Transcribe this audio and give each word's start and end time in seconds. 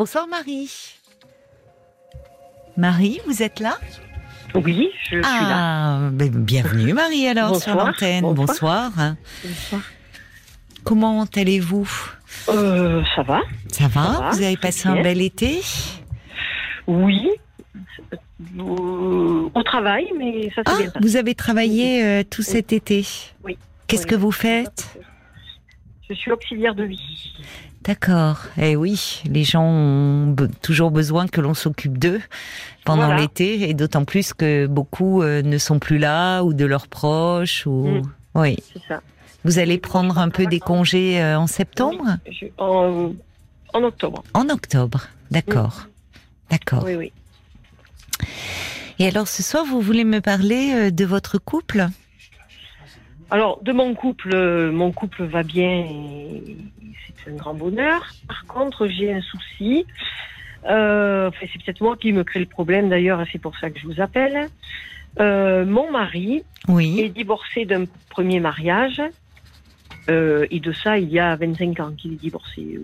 Bonsoir 0.00 0.26
Marie. 0.28 0.70
Marie, 2.78 3.20
vous 3.26 3.42
êtes 3.42 3.60
là? 3.60 3.76
Oui, 4.54 4.88
je 5.02 5.06
suis 5.08 5.20
là. 5.20 5.26
Ah, 5.26 6.08
ben, 6.10 6.30
bienvenue 6.30 6.94
Marie 6.94 7.26
alors 7.28 7.60
sur 7.60 7.74
Bonsoir. 7.74 7.86
l'antenne. 7.88 8.22
Bonsoir. 8.32 8.90
Bonsoir. 8.92 9.14
Bonsoir. 9.44 9.82
Comment 10.84 11.26
allez-vous? 11.36 11.86
Euh, 12.48 13.02
ça 13.14 13.22
va 13.24 13.42
Ça 13.70 13.88
va? 13.88 14.00
Ça 14.14 14.20
va, 14.20 14.30
Vous 14.30 14.42
avez 14.42 14.56
passé 14.56 14.88
un 14.88 14.94
bien. 14.94 15.02
bel 15.02 15.20
été? 15.20 15.60
Oui. 16.86 17.28
Euh, 18.58 19.50
au 19.54 19.62
travail, 19.62 20.10
mais 20.16 20.50
ça 20.56 20.62
Ah, 20.64 20.78
bien 20.78 20.92
vous 21.02 21.16
avez 21.16 21.34
travaillé 21.34 22.02
euh, 22.02 22.22
tout 22.24 22.40
cet 22.40 22.72
été? 22.72 23.06
Oui. 23.44 23.58
Qu'est-ce 23.86 24.04
Oui. 24.04 24.08
que 24.08 24.14
vous 24.14 24.32
faites? 24.32 24.98
Je 26.08 26.14
suis 26.14 26.32
auxiliaire 26.32 26.74
de 26.74 26.84
vie. 26.84 27.34
D'accord. 27.82 28.42
Eh 28.58 28.76
oui, 28.76 29.22
les 29.24 29.42
gens 29.44 29.64
ont 29.64 30.36
toujours 30.60 30.90
besoin 30.90 31.26
que 31.26 31.40
l'on 31.40 31.54
s'occupe 31.54 31.98
d'eux 31.98 32.20
pendant 32.84 33.06
Voilà. 33.06 33.22
l'été, 33.22 33.68
et 33.70 33.74
d'autant 33.74 34.04
plus 34.04 34.34
que 34.34 34.66
beaucoup 34.66 35.22
euh, 35.22 35.40
ne 35.42 35.56
sont 35.56 35.78
plus 35.78 35.98
là 35.98 36.42
ou 36.42 36.52
de 36.52 36.66
leurs 36.66 36.88
proches. 36.88 37.66
Ou 37.66 37.86
Mm. 37.86 38.02
oui. 38.34 38.56
C'est 38.72 38.82
ça. 38.86 39.00
Vous 39.44 39.58
allez 39.58 39.78
prendre 39.78 40.18
un 40.18 40.28
peu 40.28 40.44
des 40.46 40.60
congés 40.60 41.22
euh, 41.22 41.38
en 41.38 41.46
septembre, 41.46 42.18
Je- 42.30 42.46
en, 42.58 43.12
en 43.72 43.82
octobre. 43.82 44.22
en 44.34 44.48
octobre. 44.50 45.06
D'accord. 45.30 45.86
D'accord. 46.50 46.82
Oui, 46.84 46.96
oui. 46.96 47.12
Et 48.98 49.06
alors 49.08 49.26
ce 49.28 49.42
soir, 49.42 49.64
vous 49.64 49.80
voulez 49.80 50.04
me 50.04 50.20
parler 50.20 50.72
euh, 50.74 50.90
de 50.90 51.06
votre 51.06 51.38
couple? 51.38 51.88
Alors, 53.30 53.62
de 53.62 53.72
mon 53.72 53.94
couple, 53.94 54.34
euh, 54.34 54.72
mon 54.72 54.92
couple 54.92 55.24
va 55.24 55.42
bien 55.42 55.70
et 55.88 56.56
c'est 57.24 57.30
un 57.30 57.36
grand 57.36 57.54
bonheur. 57.54 58.06
Par 58.26 58.44
contre, 58.46 58.86
j'ai 58.88 59.12
un 59.12 59.20
souci. 59.20 59.86
Euh, 60.68 61.30
c'est 61.40 61.46
peut-être 61.64 61.80
moi 61.80 61.96
qui 61.96 62.12
me 62.12 62.24
crée 62.24 62.40
le 62.40 62.46
problème 62.46 62.88
d'ailleurs, 62.88 63.20
et 63.20 63.26
c'est 63.32 63.38
pour 63.38 63.56
ça 63.56 63.70
que 63.70 63.78
je 63.78 63.86
vous 63.86 64.00
appelle. 64.00 64.48
Euh, 65.18 65.64
mon 65.64 65.90
mari 65.90 66.42
Oui. 66.68 67.00
est 67.00 67.08
divorcé 67.08 67.64
d'un 67.64 67.84
premier 68.10 68.40
mariage. 68.40 69.00
Euh, 70.08 70.46
et 70.50 70.60
de 70.60 70.72
ça, 70.72 70.98
il 70.98 71.08
y 71.10 71.18
a 71.20 71.36
25 71.36 71.80
ans 71.80 71.92
qu'il 71.96 72.14
est 72.14 72.20
divorcé. 72.20 72.80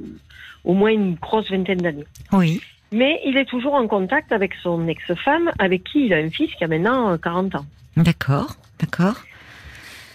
Au 0.65 0.75
moins 0.75 0.91
une 0.91 1.15
grosse 1.15 1.51
vingtaine 1.51 1.78
d'années. 1.78 2.06
Oui. 2.33 2.61
Mais 2.93 3.21
il 3.25 3.37
est 3.37 3.47
toujours 3.47 3.75
en 3.75 3.89
contact 3.89 4.31
avec 4.33 4.55
son 4.62 4.87
ex-femme, 4.87 5.51
avec 5.59 5.83
qui 5.84 6.06
il 6.06 6.15
a 6.15 6.19
un 6.19 6.31
fils 6.31 6.55
qui 6.55 6.62
a 6.62 6.69
maintenant 6.69 7.11
euh, 7.11 7.17
40 7.17 7.56
ans. 7.56 7.67
D'accord. 7.97 8.55
D'accord. 8.78 9.17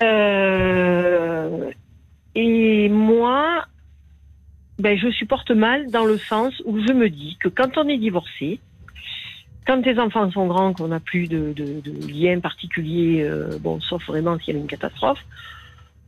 Euh, 0.02 1.71
et 2.35 2.89
moi, 2.89 3.66
ben, 4.80 4.97
je 4.97 5.09
supporte 5.11 5.52
mal 5.52 5.89
dans 5.91 6.05
le 6.05 6.17
sens 6.17 6.61
où 6.66 6.80
je 6.80 6.94
me 6.94 7.09
dis 7.09 7.38
que 7.39 7.49
quand 7.49 7.77
on 7.77 7.88
est 7.88 7.97
divorcé, 7.97 8.59
quand 9.67 9.81
tes 9.81 9.99
enfants 9.99 10.31
sont 10.31 10.47
grands, 10.47 10.73
qu'on 10.73 10.88
n'a 10.88 10.99
plus 10.99 11.27
de, 11.27 11.53
de, 11.53 11.81
de 11.81 12.07
lien 12.07 12.39
particulier, 12.39 13.22
euh, 13.22 13.57
bon, 13.59 13.79
sauf 13.79 14.05
vraiment 14.07 14.39
s'il 14.39 14.55
y 14.55 14.57
a 14.57 14.59
une 14.59 14.67
catastrophe, 14.67 15.23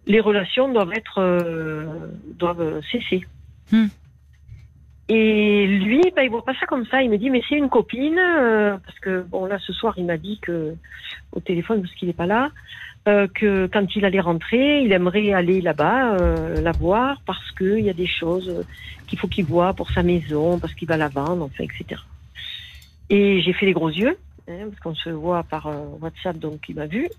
les 0.08 0.20
relations 0.20 0.72
doivent 0.72 0.94
être 0.94 1.20
euh, 1.20 1.86
doivent 2.40 2.82
cesser. 2.92 3.26
Hmm. 3.72 3.88
Et 5.10 5.68
lui, 5.68 6.02
ben, 6.16 6.24
il 6.24 6.30
voit 6.30 6.46
pas 6.46 6.56
ça 6.60 6.66
comme 6.66 6.86
ça. 6.86 7.04
Il 7.04 7.10
me 7.10 7.18
dit, 7.18 7.30
mais 7.30 7.42
c'est 7.48 7.56
une 7.56 7.70
copine, 7.70 8.18
euh, 8.18 8.78
parce 8.84 9.00
que 9.00 9.22
bon 9.22 9.46
là 9.46 9.60
ce 9.60 9.74
soir 9.74 9.94
il 9.98 10.06
m'a 10.06 10.18
dit 10.18 10.40
que 10.42 10.76
au 11.32 11.40
téléphone 11.40 11.82
parce 11.82 11.94
qu'il 11.94 12.08
n'est 12.08 12.14
pas 12.14 12.26
là, 12.26 12.50
euh, 13.08 13.28
que 13.28 13.68
quand 13.68 13.96
il 13.96 14.06
allait 14.06 14.22
rentrer, 14.22 14.82
il 14.82 14.92
aimerait 14.94 15.34
aller 15.34 15.60
là-bas 15.60 16.16
euh, 16.16 16.62
la 16.62 16.72
voir 16.72 17.22
parce 17.26 17.52
qu'il 17.52 17.80
y 17.80 17.90
a 17.90 17.94
des 17.94 18.08
choses 18.08 18.48
euh, 18.48 18.64
qu'il 19.08 19.20
faut 19.20 19.28
qu'il 19.28 19.44
voit 19.44 19.74
pour 19.74 19.92
sa 19.92 20.04
maison, 20.04 20.58
parce 20.58 20.74
qu'il 20.74 20.88
va 20.88 20.96
la 20.96 21.10
vendre, 21.10 21.44
enfin, 21.44 21.66
etc. 21.66 22.02
Et 23.10 23.42
j'ai 23.42 23.52
fait 23.52 23.66
les 23.66 23.74
gros 23.74 23.90
yeux, 23.90 24.18
hein, 24.48 24.70
parce 24.70 24.80
qu'on 24.80 24.96
se 24.96 25.10
voit 25.10 25.44
par 25.44 25.68
euh, 25.68 25.86
WhatsApp, 26.00 26.40
donc 26.40 26.70
il 26.70 26.76
m'a 26.76 26.88
vu. 26.88 27.10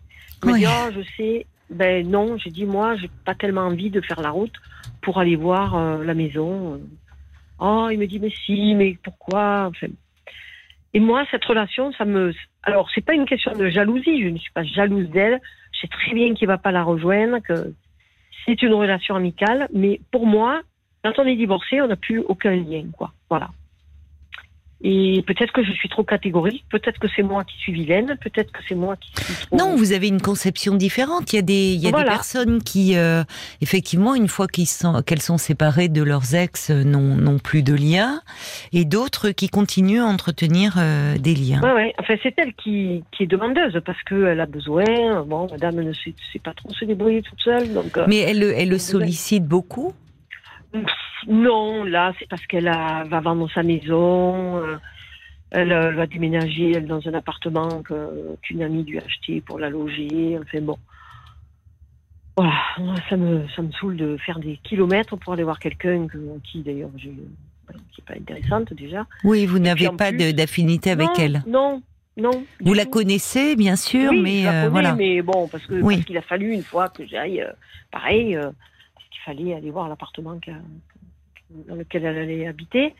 Il 0.43 0.51
m'a 0.51 0.59
dit, 0.59 0.67
oh, 0.67 0.91
je 0.95 1.01
sais. 1.17 1.47
Ben 1.69 2.08
non, 2.08 2.39
j'ai 2.39 2.51
dit, 2.51 2.64
moi, 2.64 2.97
j'ai 2.97 3.11
pas 3.25 3.35
tellement 3.35 3.63
envie 3.63 3.91
de 3.91 4.01
faire 4.01 4.20
la 4.20 4.31
route 4.31 4.55
pour 5.01 5.19
aller 5.19 5.35
voir 5.37 6.03
la 6.03 6.13
maison. 6.13 6.79
Oh, 7.58 7.89
il 7.91 7.98
me 7.98 8.07
dit, 8.07 8.19
mais 8.19 8.33
si, 8.45 8.75
mais 8.75 8.98
pourquoi 9.03 9.70
enfin, 9.70 9.87
Et 10.92 11.01
moi, 11.01 11.25
cette 11.31 11.45
relation, 11.45 11.92
ça 11.92 12.05
me... 12.05 12.35
Alors, 12.63 12.91
c'est 12.95 13.01
pas 13.01 13.14
une 13.14 13.25
question 13.25 13.53
de 13.53 13.69
jalousie, 13.70 14.23
je 14.23 14.29
ne 14.29 14.37
suis 14.37 14.53
pas 14.53 14.64
jalouse 14.64 15.08
d'elle. 15.08 15.41
Je 15.74 15.80
sais 15.80 15.89
très 15.89 16.14
bien 16.14 16.35
qu'il 16.35 16.46
va 16.46 16.58
pas 16.58 16.73
la 16.73 16.83
rejoindre, 16.83 17.40
que 17.40 17.74
c'est 18.45 18.62
une 18.62 18.74
relation 18.74 19.14
amicale, 19.17 19.68
mais 19.73 20.01
pour 20.11 20.27
moi, 20.27 20.62
quand 21.02 21.18
on 21.18 21.27
est 21.27 21.36
divorcé, 21.36 21.80
on 21.80 21.89
n'a 21.89 21.96
plus 21.96 22.20
aucun 22.20 22.55
lien, 22.57 22.85
quoi. 22.96 23.12
Voilà. 23.29 23.51
Et 24.86 25.22
peut-être 25.27 25.50
que 25.52 25.64
je 25.64 25.72
suis 25.72 25.89
trop 25.89 26.05
catégorique, 26.05 26.64
peut-être 26.70 26.98
que 26.98 27.06
c'est 27.17 27.22
moi 27.22 27.42
qui 27.45 27.56
suis 27.56 27.72
vilaine, 27.72 28.18
peut-être 28.22 28.52
que 28.52 28.58
c'est 28.68 28.74
moi 28.74 28.96
qui 28.96 29.08
suis 29.24 29.46
trop... 29.46 29.56
Non, 29.56 29.77
vous 29.77 29.92
avez 29.92 30.08
une 30.08 30.20
conception 30.20 30.74
différente. 30.74 31.33
Il 31.33 31.36
y 31.36 31.39
a 31.39 31.42
des, 31.42 31.72
il 31.72 31.80
y 31.80 31.86
a 31.86 31.90
Voilà. 31.90 32.05
des 32.11 32.14
personnes 32.14 32.62
qui, 32.62 32.95
euh, 32.96 33.24
effectivement, 33.62 34.14
une 34.14 34.28
fois 34.28 34.46
qu'ils 34.46 34.67
sont, 34.68 35.00
qu'elles 35.02 35.22
sont 35.22 35.39
séparées 35.39 35.89
de 35.89 36.02
leurs 36.02 36.34
ex, 36.34 36.68
euh, 36.68 36.84
n'ont, 36.84 37.39
plus 37.39 37.62
de 37.62 37.72
lien, 37.74 38.20
et 38.74 38.84
d'autres 38.84 39.30
qui 39.30 39.48
continuent 39.48 40.02
à 40.02 40.06
entretenir 40.06 40.74
euh, 40.78 41.16
des 41.16 41.34
liens. 41.34 41.62
Ouais, 41.62 41.72
ouais. 41.72 41.95
Enfin, 41.98 42.14
c'est 42.22 42.34
elle 42.36 42.52
qui, 42.52 43.02
qui 43.16 43.22
est 43.22 43.27
demandeuse 43.27 43.80
parce 43.86 44.02
qu'elle 44.02 44.39
a 44.39 44.46
besoin. 44.46 44.84
Bon, 45.27 45.48
madame 45.51 45.77
ne 45.80 45.95
sait, 45.95 46.14
sait 46.30 46.39
pas 46.39 46.52
trop 46.52 46.68
se 46.74 46.84
débrouiller 46.84 47.22
toute 47.22 47.40
seule. 47.40 47.72
Donc, 47.72 47.96
euh, 47.96 48.05
Mais 48.06 48.18
elle, 48.18 48.39
le- 48.39 48.52
elle 48.52 48.68
le 48.68 48.78
sollicite 48.78 49.46
beaucoup. 49.46 49.95
Non, 51.29 51.85
là, 51.85 52.12
c'est 52.18 52.29
parce 52.29 52.45
qu'elle 52.46 52.64
va 52.70 53.20
vendre 53.20 53.48
sa 53.52 53.62
maison. 53.62 54.58
euh, 54.58 54.77
elle, 55.51 55.73
va 55.95 56.07
déménager 56.07 56.73
elle, 56.73 56.86
dans 56.86 57.07
un 57.07 57.14
appartement 57.14 57.83
qu'une 58.42 58.62
amie 58.62 58.83
lui 58.84 58.98
a 58.98 59.05
acheté 59.05 59.40
pour 59.40 59.58
la 59.61 59.70
loger. 59.70 60.36
Enfin, 60.42 60.61
bon. 60.61 60.77
Voilà, 62.36 62.52
ça 63.08 63.17
me, 63.17 63.46
ça 63.55 63.63
me 63.63 63.70
saoule 63.73 63.96
de 63.96 64.17
faire 64.17 64.40
des 64.40 64.57
kilomètres 64.64 65.17
pour 65.17 65.33
aller 65.33 65.45
voir 65.45 65.61
quelqu'un 65.61 66.08
que- 66.08 66.40
qui, 66.42 66.63
d'ailleurs, 66.63 66.90
qui 67.01 67.08
n'est 67.08 68.05
pas 68.05 68.14
intéressante 68.14 68.73
déjà. 68.74 69.07
Oui, 69.23 69.46
vous 69.46 69.61
n'avez 69.61 69.89
pas 69.96 70.11
d'affinité 70.11 70.90
avec 70.90 71.07
non, 71.07 71.14
elle. 71.20 71.42
Non, 71.46 71.83
non. 72.17 72.45
Vous 72.61 72.74
la 72.74 72.86
connaissez, 72.86 73.55
bien 73.55 73.77
sûr, 73.77 74.11
oui, 74.11 74.20
mais 74.20 74.40
je 74.40 74.45
la 74.46 74.64
euh, 74.64 74.68
voilà. 74.70 74.95
mais 74.96 75.23
bon, 75.23 75.46
parce 75.46 75.63
Oui. 75.70 76.02
qu'il 76.05 76.18
a 76.18 76.23
fallu 76.23 76.52
une 76.52 76.64
fois 76.64 76.89
que 76.89 77.07
j'aille, 77.07 77.40
euh, 77.40 77.52
pareil, 77.92 78.36
fallait 79.24 79.55
aller 79.55 79.70
voir 79.70 79.89
l'appartement 79.89 80.39
dans 81.68 81.74
lequel 81.74 82.05
elle 82.05 82.18
allait 82.18 82.46
habiter. 82.46 82.95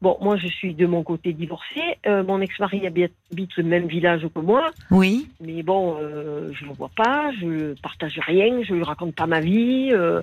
Bon, 0.00 0.16
moi, 0.20 0.36
je 0.36 0.48
suis 0.48 0.74
de 0.74 0.86
mon 0.86 1.04
côté 1.04 1.32
divorcée. 1.32 1.96
Euh, 2.06 2.24
mon 2.24 2.40
ex-mari 2.40 2.84
habite, 2.86 3.12
le 3.56 3.62
même 3.62 3.86
village 3.86 4.26
que 4.34 4.40
moi, 4.40 4.72
Oui, 4.90 5.28
mais 5.40 5.62
bon, 5.62 5.96
euh, 6.00 6.50
je 6.52 6.64
le 6.64 6.72
vois 6.72 6.90
pas, 6.96 7.30
je 7.40 7.74
partage 7.80 8.18
rien, 8.26 8.62
je 8.64 8.74
lui 8.74 8.82
raconte 8.82 9.14
pas 9.14 9.26
ma 9.28 9.40
vie. 9.40 9.90
euh, 9.92 10.20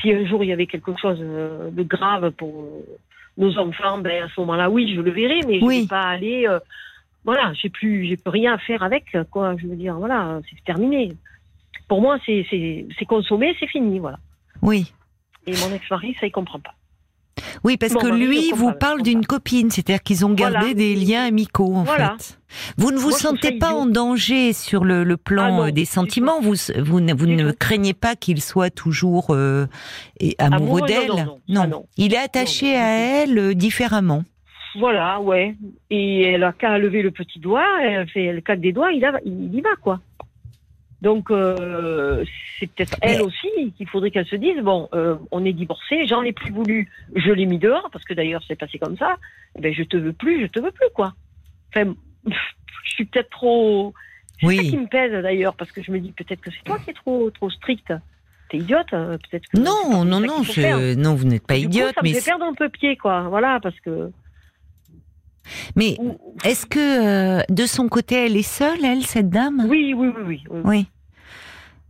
si 0.00 0.12
un 0.12 0.26
jour 0.26 0.44
il 0.44 0.48
y 0.48 0.52
avait 0.52 0.66
quelque 0.66 0.94
chose 1.00 1.18
de 1.18 1.82
grave 1.82 2.30
pour 2.32 2.66
nos 3.38 3.56
enfants, 3.58 3.98
ben 3.98 4.24
à 4.24 4.28
ce 4.28 4.38
moment-là, 4.42 4.68
oui, 4.68 4.92
je 4.94 5.00
le 5.00 5.10
verrai, 5.10 5.40
mais 5.46 5.60
je 5.60 5.64
Oui. 5.64 5.80
vais 5.82 5.86
pas 5.88 6.02
aller. 6.02 6.46
voilà, 7.24 7.54
j'ai 7.54 7.70
plus, 7.70 8.04
j'ai 8.06 8.18
plus 8.18 8.30
rien 8.30 8.52
à 8.54 8.58
faire 8.58 8.82
avec, 8.82 9.04
quoi. 9.30 9.56
Je 9.56 9.66
veux 9.66 9.76
dire, 9.76 9.94
voilà, 9.94 10.40
c'est 10.50 10.62
terminé. 10.64 11.16
Pour 11.88 12.02
moi, 12.02 12.18
c'est 12.26 12.44
consommé, 13.08 13.56
c'est 13.58 13.66
fini, 13.68 13.98
voilà. 13.98 14.18
Oui. 14.64 14.92
Et 15.46 15.52
mon 15.58 15.72
ex-mari, 15.74 16.16
ça, 16.18 16.26
il 16.26 16.32
comprend 16.32 16.58
pas. 16.58 16.74
Oui, 17.64 17.76
parce 17.76 17.92
Bon, 17.92 18.00
que 18.00 18.06
lui 18.06 18.50
vous 18.52 18.72
parle 18.72 19.02
d'une 19.02 19.26
copine, 19.26 19.70
c'est-à-dire 19.70 20.02
qu'ils 20.02 20.24
ont 20.24 20.32
gardé 20.32 20.58
Voilà. 20.58 20.74
des 20.74 20.94
liens 20.94 21.24
amicaux, 21.26 21.74
en 21.74 21.82
Voilà. 21.82 22.16
fait. 22.18 22.38
Vous 22.78 22.90
ne 22.92 22.96
vous 22.96 23.10
Moi, 23.10 23.18
sentez 23.18 23.58
pas 23.58 23.68
idiot. 23.68 23.78
en 23.80 23.86
danger 23.86 24.52
sur 24.52 24.84
le, 24.84 25.02
le 25.04 25.16
plan 25.16 25.44
Ah 25.44 25.50
non, 25.50 25.66
euh, 25.66 25.70
des 25.70 25.84
sentiments. 25.84 26.40
Vous, 26.40 26.54
vous, 26.78 27.00
ne, 27.00 27.12
vous 27.12 27.52
craignez 27.58 27.92
pas 27.94 28.14
qu'il 28.16 28.40
soit 28.40 28.70
toujours 28.70 29.26
euh, 29.30 29.66
amoureux 30.38 30.82
d'elle. 30.82 31.08
non, 31.08 31.40
non. 31.48 31.60
Ah, 31.62 31.66
non. 31.66 31.86
Il 31.96 32.14
est 32.14 32.18
attaché 32.18 32.76
à 32.76 32.88
elle 33.22 33.38
euh, 33.38 33.54
différemment. 33.54 34.24
Voilà, 34.78 35.20
ouais. 35.20 35.54
Et 35.90 36.22
elle 36.22 36.44
a 36.44 36.52
qu'à 36.52 36.78
lever 36.78 37.02
le 37.02 37.10
petit 37.10 37.38
doigt, 37.38 37.66
elle 37.82 38.08
fait 38.08 38.32
le 38.32 38.56
des 38.56 38.72
doigts, 38.72 38.92
il, 38.92 39.04
a, 39.04 39.12
il 39.24 39.54
y 39.54 39.60
va, 39.60 39.70
quoi. 39.80 40.00
Donc, 41.04 41.30
euh, 41.30 42.24
c'est 42.58 42.66
peut-être 42.66 42.96
elle 43.02 43.20
aussi 43.20 43.46
qu'il 43.76 43.86
faudrait 43.86 44.10
qu'elle 44.10 44.26
se 44.26 44.36
dise, 44.36 44.56
bon, 44.62 44.88
euh, 44.94 45.16
on 45.32 45.44
est 45.44 45.52
divorcés, 45.52 46.06
j'en 46.06 46.22
ai 46.22 46.32
plus 46.32 46.50
voulu, 46.50 46.90
je 47.14 47.30
l'ai 47.30 47.44
mis 47.44 47.58
dehors, 47.58 47.90
parce 47.92 48.06
que 48.06 48.14
d'ailleurs, 48.14 48.42
c'est 48.48 48.56
passé 48.56 48.78
comme 48.78 48.96
ça, 48.96 49.16
eh 49.54 49.60
ben, 49.60 49.74
je 49.74 49.82
te 49.82 49.98
veux 49.98 50.14
plus, 50.14 50.40
je 50.40 50.46
te 50.46 50.60
veux 50.60 50.70
plus, 50.70 50.88
quoi. 50.94 51.12
Enfin, 51.68 51.94
je 52.26 52.90
suis 52.90 53.04
peut-être 53.04 53.28
trop... 53.28 53.92
C'est 54.40 54.46
ça 54.56 54.62
qui 54.62 54.70
Oui. 54.70 54.76
me 54.78 54.86
pèse, 54.86 55.12
d'ailleurs, 55.22 55.54
parce 55.56 55.70
que 55.72 55.82
je 55.82 55.92
me 55.92 56.00
dis, 56.00 56.10
peut-être 56.12 56.40
que 56.40 56.50
c'est 56.50 56.64
toi 56.64 56.78
qui 56.78 56.88
es 56.88 56.94
trop, 56.94 57.30
trop 57.30 57.50
stricte. 57.50 57.92
T'es 58.48 58.56
idiote, 58.56 58.92
hein, 58.92 59.18
peut-être 59.30 59.46
que... 59.46 59.60
Non, 59.60 60.06
non, 60.06 60.20
non, 60.20 60.42
je, 60.42 60.94
non, 60.94 61.14
vous 61.14 61.26
n'êtes 61.26 61.46
pas 61.46 61.56
Du 61.56 61.64
coup, 61.64 61.66
idiote, 61.66 61.94
ça 61.94 62.00
me 62.02 62.08
mais, 62.08 62.14
fait 62.14 62.30
perdre 62.30 62.46
un 62.46 62.54
peu 62.54 62.70
pied, 62.70 62.96
quoi. 62.96 63.28
Voilà, 63.28 63.60
parce 63.62 63.78
que... 63.80 64.10
mais 65.76 65.98
est-ce 66.44 66.64
que 66.64 66.78
euh, 66.78 67.42
de 67.50 67.66
son 67.66 67.90
côté, 67.90 68.24
elle 68.24 68.38
est 68.38 68.42
seule, 68.42 68.82
elle, 68.82 69.02
cette 69.02 69.28
dame? 69.28 69.66
Oui, 69.68 69.92
oui, 69.94 70.08
oui, 70.16 70.22
oui. 70.48 70.60
oui. 70.64 70.86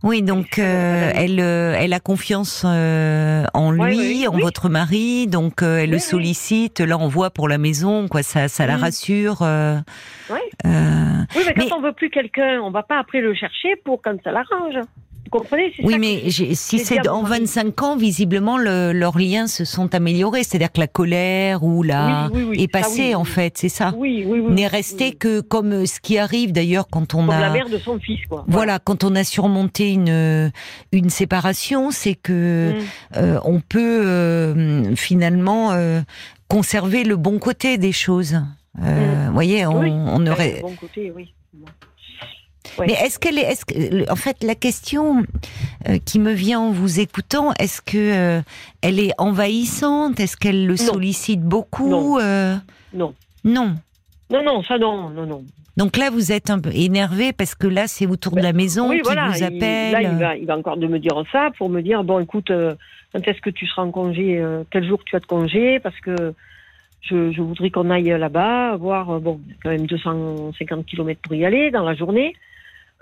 Oui. 0.05 0.21
Donc 0.21 0.59
euh, 0.59 1.11
elle, 1.13 1.39
euh, 1.41 1.75
elle 1.77 1.91
a 1.91 1.99
confiance 1.99 2.63
euh, 2.65 3.43
en 3.53 3.71
lui, 3.71 3.81
oui, 3.97 4.27
en 4.29 4.35
oui. 4.35 4.41
votre 4.41 4.69
mari, 4.69 5.27
donc 5.27 5.61
euh, 5.63 5.79
elle 5.79 5.89
le 5.89 5.99
sollicite. 5.99 6.79
Là, 6.79 6.97
on 6.97 7.07
voit 7.09 7.31
pour 7.31 7.49
la 7.49 7.57
maison, 7.57 8.07
quoi, 8.07 8.23
ça, 8.23 8.47
ça 8.47 8.65
la 8.67 8.77
Mm. 8.77 8.81
rassure. 8.81 9.41
Oui, 9.41 10.39
mais 10.63 11.53
quand 11.53 11.65
Mais- 11.65 11.73
on 11.73 11.81
veut 11.81 11.93
plus 11.93 12.09
quelqu'un, 12.09 12.61
on 12.63 12.71
va 12.71 12.83
pas 12.83 12.99
après 12.99 13.19
le 13.19 13.33
chercher 13.33 13.75
pour 13.83 14.01
quand 14.01 14.15
ça 14.23 14.31
l'arrange. 14.31 14.75
Comprenez 15.37 15.73
Oui, 15.83 15.97
mais 15.99 16.29
si 16.29 16.79
c'est 16.79 17.07
en 17.09 17.17
mon 17.17 17.27
mari. 17.27 17.39
25 17.41 17.81
ans, 17.83 17.97
visiblement, 17.97 18.57
le- 18.57 18.91
leurs 18.93 19.17
liens 19.17 19.47
se 19.47 19.65
sont 19.65 19.93
améliorés. 19.93 20.43
C'est-à-dire 20.43 20.71
que 20.71 20.79
la 20.79 20.87
colère 20.87 21.63
ou 21.63 21.83
la 21.83 22.29
Oui, 22.31 22.43
oui, 22.43 22.47
oui, 22.51 22.63
est 22.63 22.67
passée, 22.67 23.15
en 23.15 23.23
fait, 23.25 23.57
c'est 23.57 23.69
ça. 23.69 23.93
Oui, 23.97 24.23
oui, 24.25 24.39
oui. 24.39 24.53
N'est 24.53 24.67
resté 24.67 25.11
que 25.13 25.41
comme 25.41 25.73
euh, 25.73 25.85
ce 25.85 25.99
qui 25.99 26.17
arrive 26.17 26.51
d'ailleurs 26.51 26.87
quand 26.89 27.13
on 27.15 27.25
Comme 27.25 27.29
a. 27.31 27.39
la 27.41 27.49
mère 27.49 27.69
de 27.69 27.77
son 27.77 27.99
fils, 27.99 28.19
quoi. 28.29 28.45
Voilà, 28.47 28.79
quand 28.79 29.03
on 29.03 29.15
a 29.15 29.23
surmonté 29.23 29.91
une 29.93 30.51
une 30.91 31.09
séparation, 31.09 31.91
c'est 31.91 32.15
que 32.15 32.71
Mm. 32.71 33.17
euh, 33.17 33.39
on 33.43 33.59
peut 33.59 34.01
euh, 34.05 34.95
finalement 34.95 35.71
euh, 35.73 36.01
conserver 36.47 37.03
le 37.03 37.15
bon 37.17 37.39
côté 37.39 37.77
des 37.77 37.91
choses. 37.91 38.39
Euh, 38.83 39.25
Vous 39.27 39.33
voyez, 39.33 39.65
on, 39.65 39.79
on 39.81 40.27
aurait. 40.27 40.55
du 40.55 40.61
bon 40.61 40.75
côté, 40.79 41.11
oui. 41.15 41.33
Ouais. 42.77 42.87
Mais 42.87 42.93
est-ce 42.93 43.19
qu'elle 43.19 43.37
est, 43.37 43.43
est-ce 43.43 43.65
que, 43.65 44.11
en 44.11 44.15
fait, 44.15 44.43
la 44.43 44.55
question 44.55 45.23
euh, 45.87 45.97
qui 46.05 46.19
me 46.19 46.31
vient 46.31 46.59
en 46.59 46.71
vous 46.71 46.99
écoutant, 46.99 47.53
est-ce 47.59 47.81
que 47.81 47.97
euh, 47.97 48.41
elle 48.81 48.99
est 48.99 49.11
envahissante? 49.17 50.19
Est-ce 50.19 50.35
qu'elle 50.37 50.65
le 50.67 50.77
sollicite 50.77 51.41
beaucoup 51.41 51.87
Non. 51.89 52.19
euh, 52.19 52.55
Non. 52.93 53.13
Non. 53.43 53.75
Non, 54.31 54.43
non, 54.43 54.63
ça 54.63 54.77
non, 54.77 55.09
non, 55.09 55.25
non. 55.25 55.43
Donc 55.77 55.97
là, 55.97 56.09
vous 56.09 56.31
êtes 56.31 56.49
un 56.49 56.59
peu 56.59 56.71
énervé 56.73 57.33
parce 57.33 57.53
que 57.53 57.67
là, 57.67 57.87
c'est 57.87 58.07
autour 58.07 58.33
de 58.35 58.41
la 58.41 58.53
maison 58.53 58.89
oui, 58.89 58.97
qui 58.97 59.01
voilà. 59.03 59.27
vous 59.29 59.37
il- 59.37 59.43
appelle. 59.43 59.91
là, 59.91 60.01
il 60.01 60.17
va, 60.17 60.35
il 60.37 60.45
va 60.45 60.57
encore 60.57 60.77
de 60.77 60.87
me 60.87 60.99
dire 60.99 61.21
ça 61.31 61.49
pour 61.57 61.69
me 61.69 61.81
dire 61.81 62.03
bon, 62.03 62.19
écoute, 62.19 62.49
euh, 62.49 62.73
quand 63.13 63.27
est-ce 63.27 63.41
que 63.41 63.49
tu 63.49 63.67
seras 63.67 63.83
en 63.83 63.91
congé 63.91 64.41
Quel 64.71 64.87
jour 64.87 64.99
tu 65.05 65.15
as 65.15 65.19
de 65.19 65.25
congé? 65.25 65.79
Parce 65.79 65.99
que 65.99 66.33
je, 67.01 67.31
je 67.31 67.41
voudrais 67.41 67.69
qu'on 67.69 67.89
aille 67.91 68.05
là-bas, 68.17 68.77
voir, 68.77 69.19
bon, 69.19 69.39
quand 69.61 69.69
même 69.69 69.85
250 69.85 70.85
km 70.85 71.19
pour 71.21 71.35
y 71.35 71.45
aller 71.45 71.69
dans 71.71 71.83
la 71.83 71.93
journée. 71.93 72.33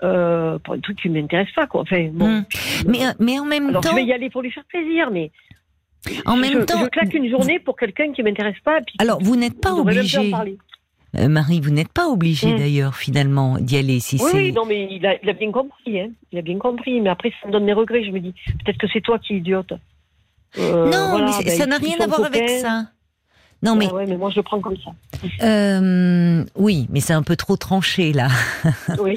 Euh, 0.04 0.58
pour 0.58 0.74
un 0.74 0.80
truc 0.80 1.00
qui 1.00 1.08
ne 1.08 1.20
m'intéresse 1.20 1.50
pas, 1.56 1.66
quoi. 1.66 1.80
Enfin, 1.80 2.08
bon. 2.12 2.28
Hmm. 2.28 2.44
Mais, 2.86 2.98
mais 3.18 3.38
en 3.38 3.44
même 3.46 3.68
Alors, 3.68 3.82
temps, 3.82 3.90
je 3.90 3.96
vais 3.96 4.04
y 4.04 4.12
aller 4.12 4.28
pour 4.28 4.42
lui 4.42 4.50
faire 4.50 4.64
plaisir, 4.64 5.10
mais 5.10 5.30
en 6.26 6.36
même 6.36 6.66
temps, 6.66 6.78
je 6.80 6.88
claque 6.88 7.14
une 7.14 7.30
journée 7.30 7.58
pour 7.58 7.76
quelqu'un 7.76 8.12
qui 8.12 8.22
m'intéresse 8.22 8.60
pas. 8.62 8.80
Puis 8.82 8.96
alors 8.98 9.18
vous 9.22 9.36
n'êtes 9.36 9.58
pas 9.60 9.72
obligé, 9.72 10.32
euh, 11.16 11.28
Marie, 11.28 11.60
vous 11.60 11.70
n'êtes 11.70 11.92
pas 11.92 12.08
obligé 12.08 12.52
Hmm. 12.52 12.58
d'ailleurs 12.58 12.96
finalement 12.96 13.56
d'y 13.58 13.76
aller 13.78 14.00
si 14.00 14.16
Oui, 14.16 14.28
c'est. 14.30 14.36
oui, 14.36 14.52
non, 14.52 14.66
mais 14.66 14.88
il 14.90 15.06
a, 15.06 15.14
il 15.22 15.30
a 15.30 15.32
bien 15.32 15.50
compris, 15.52 16.00
hein. 16.00 16.08
Il 16.32 16.38
a 16.38 16.42
bien 16.42 16.58
compris, 16.58 17.00
mais 17.00 17.08
après, 17.08 17.32
ça 17.40 17.46
me 17.48 17.52
donne 17.52 17.66
des 17.66 17.72
regrets. 17.72 18.04
Je 18.04 18.10
me 18.10 18.20
dis, 18.20 18.34
peut-être 18.64 18.78
que 18.78 18.86
c'est 18.92 19.00
toi 19.00 19.18
qui 19.18 19.34
es 19.34 19.36
idiote. 19.38 19.72
Euh, 20.58 20.90
non, 20.90 21.08
voilà, 21.10 21.30
mais 21.38 21.44
ben, 21.44 21.50
ça 21.56 21.66
n'a 21.66 21.78
rien 21.78 21.96
à 22.00 22.06
voir 22.06 22.24
avec 22.24 22.48
ça. 22.50 22.84
Non, 23.64 23.74
mais 23.76 23.90
ouais, 23.90 24.06
mais 24.06 24.16
moi, 24.16 24.30
je 24.30 24.36
le 24.36 24.42
prends 24.42 24.60
comme 24.60 24.76
ça. 24.76 24.90
euh, 25.44 26.44
oui, 26.56 26.86
mais 26.90 27.00
c'est 27.00 27.12
un 27.14 27.22
peu 27.22 27.36
trop 27.36 27.56
tranché 27.56 28.12
là. 28.12 28.28
Oui. 29.00 29.16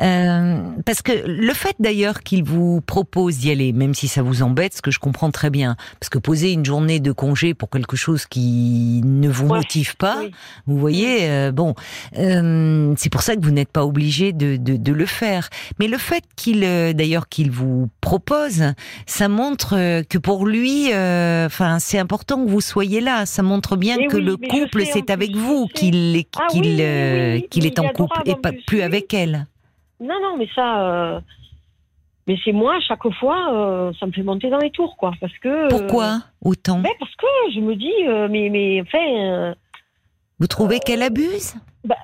Euh, 0.00 0.58
parce 0.86 1.02
que 1.02 1.12
le 1.26 1.52
fait 1.52 1.74
d'ailleurs 1.78 2.22
qu'il 2.22 2.44
vous 2.44 2.80
propose 2.80 3.38
d'y 3.38 3.50
aller, 3.50 3.72
même 3.72 3.94
si 3.94 4.08
ça 4.08 4.22
vous 4.22 4.42
embête, 4.42 4.74
ce 4.74 4.82
que 4.82 4.90
je 4.90 4.98
comprends 4.98 5.30
très 5.30 5.50
bien, 5.50 5.76
parce 6.00 6.08
que 6.10 6.18
poser 6.18 6.52
une 6.52 6.64
journée 6.64 7.00
de 7.00 7.12
congé 7.12 7.54
pour 7.54 7.70
quelque 7.70 7.96
chose 7.96 8.26
qui 8.26 9.00
ne 9.04 9.28
vous 9.28 9.46
Ouais, 9.48 9.58
motive 9.58 9.96
pas, 9.96 10.18
oui. 10.20 10.30
vous 10.66 10.78
voyez, 10.78 11.28
euh, 11.28 11.52
bon, 11.52 11.74
euh, 12.18 12.94
c'est 12.96 13.10
pour 13.10 13.22
ça 13.22 13.34
que 13.36 13.40
vous 13.42 13.50
n'êtes 13.50 13.70
pas 13.70 13.84
obligé 13.84 14.32
de, 14.32 14.56
de, 14.56 14.76
de 14.76 14.92
le 14.92 15.06
faire. 15.06 15.48
Mais 15.78 15.88
le 15.88 15.98
fait 15.98 16.22
qu'il, 16.36 16.64
euh, 16.64 16.92
d'ailleurs, 16.92 17.28
qu'il 17.28 17.50
vous 17.50 17.88
propose, 18.00 18.62
ça 19.06 19.28
montre 19.28 19.74
euh, 19.76 20.02
que 20.08 20.18
pour 20.18 20.46
lui, 20.46 20.92
euh, 20.92 21.46
enfin, 21.46 21.78
c'est 21.78 21.98
important 21.98 22.44
que 22.44 22.50
vous 22.50 22.60
soyez 22.60 23.00
là. 23.00 23.26
Ça 23.26 23.42
montre 23.42 23.76
bien 23.76 23.87
Mais 23.96 24.06
que 24.06 24.16
oui, 24.16 24.24
le 24.24 24.36
couple, 24.36 24.84
c'est 24.84 25.10
avec 25.10 25.34
vous 25.34 25.66
qu'il 25.68 26.16
est, 26.16 26.28
Ah 26.38 26.46
oui, 26.54 26.76
euh, 26.80 27.40
en 27.78 27.88
couple 27.88 28.22
et 28.26 28.34
pas 28.34 28.52
plus, 28.66 28.82
avec 28.82 29.14
elle. 29.14 29.46
Non, 30.00 30.14
non, 30.22 30.36
mais 30.36 30.48
ça. 30.54 30.88
euh, 30.88 31.20
Mais 32.26 32.36
c'est 32.44 32.52
moi, 32.52 32.76
à 32.76 32.80
chaque 32.80 33.08
fois, 33.18 33.52
euh, 33.52 33.92
ça 33.98 34.06
me 34.06 34.12
fait 34.12 34.22
monter 34.22 34.50
dans 34.50 34.58
les 34.58 34.70
tours, 34.70 34.96
quoi. 34.96 35.12
Parce 35.20 35.36
que. 35.38 35.48
euh, 35.48 35.68
Pourquoi 35.68 36.20
autant 36.42 36.78
ben, 36.80 36.90
Parce 36.98 37.14
que 37.16 37.26
je 37.54 37.60
me 37.60 37.74
dis, 37.74 37.92
mais, 38.30 38.48
mais 38.50 38.82
enfin. 38.82 39.54
Vous 40.38 40.46
trouvez 40.46 40.78
qu'elle 40.78 41.02
abuse 41.02 41.56
ben, 41.84 41.96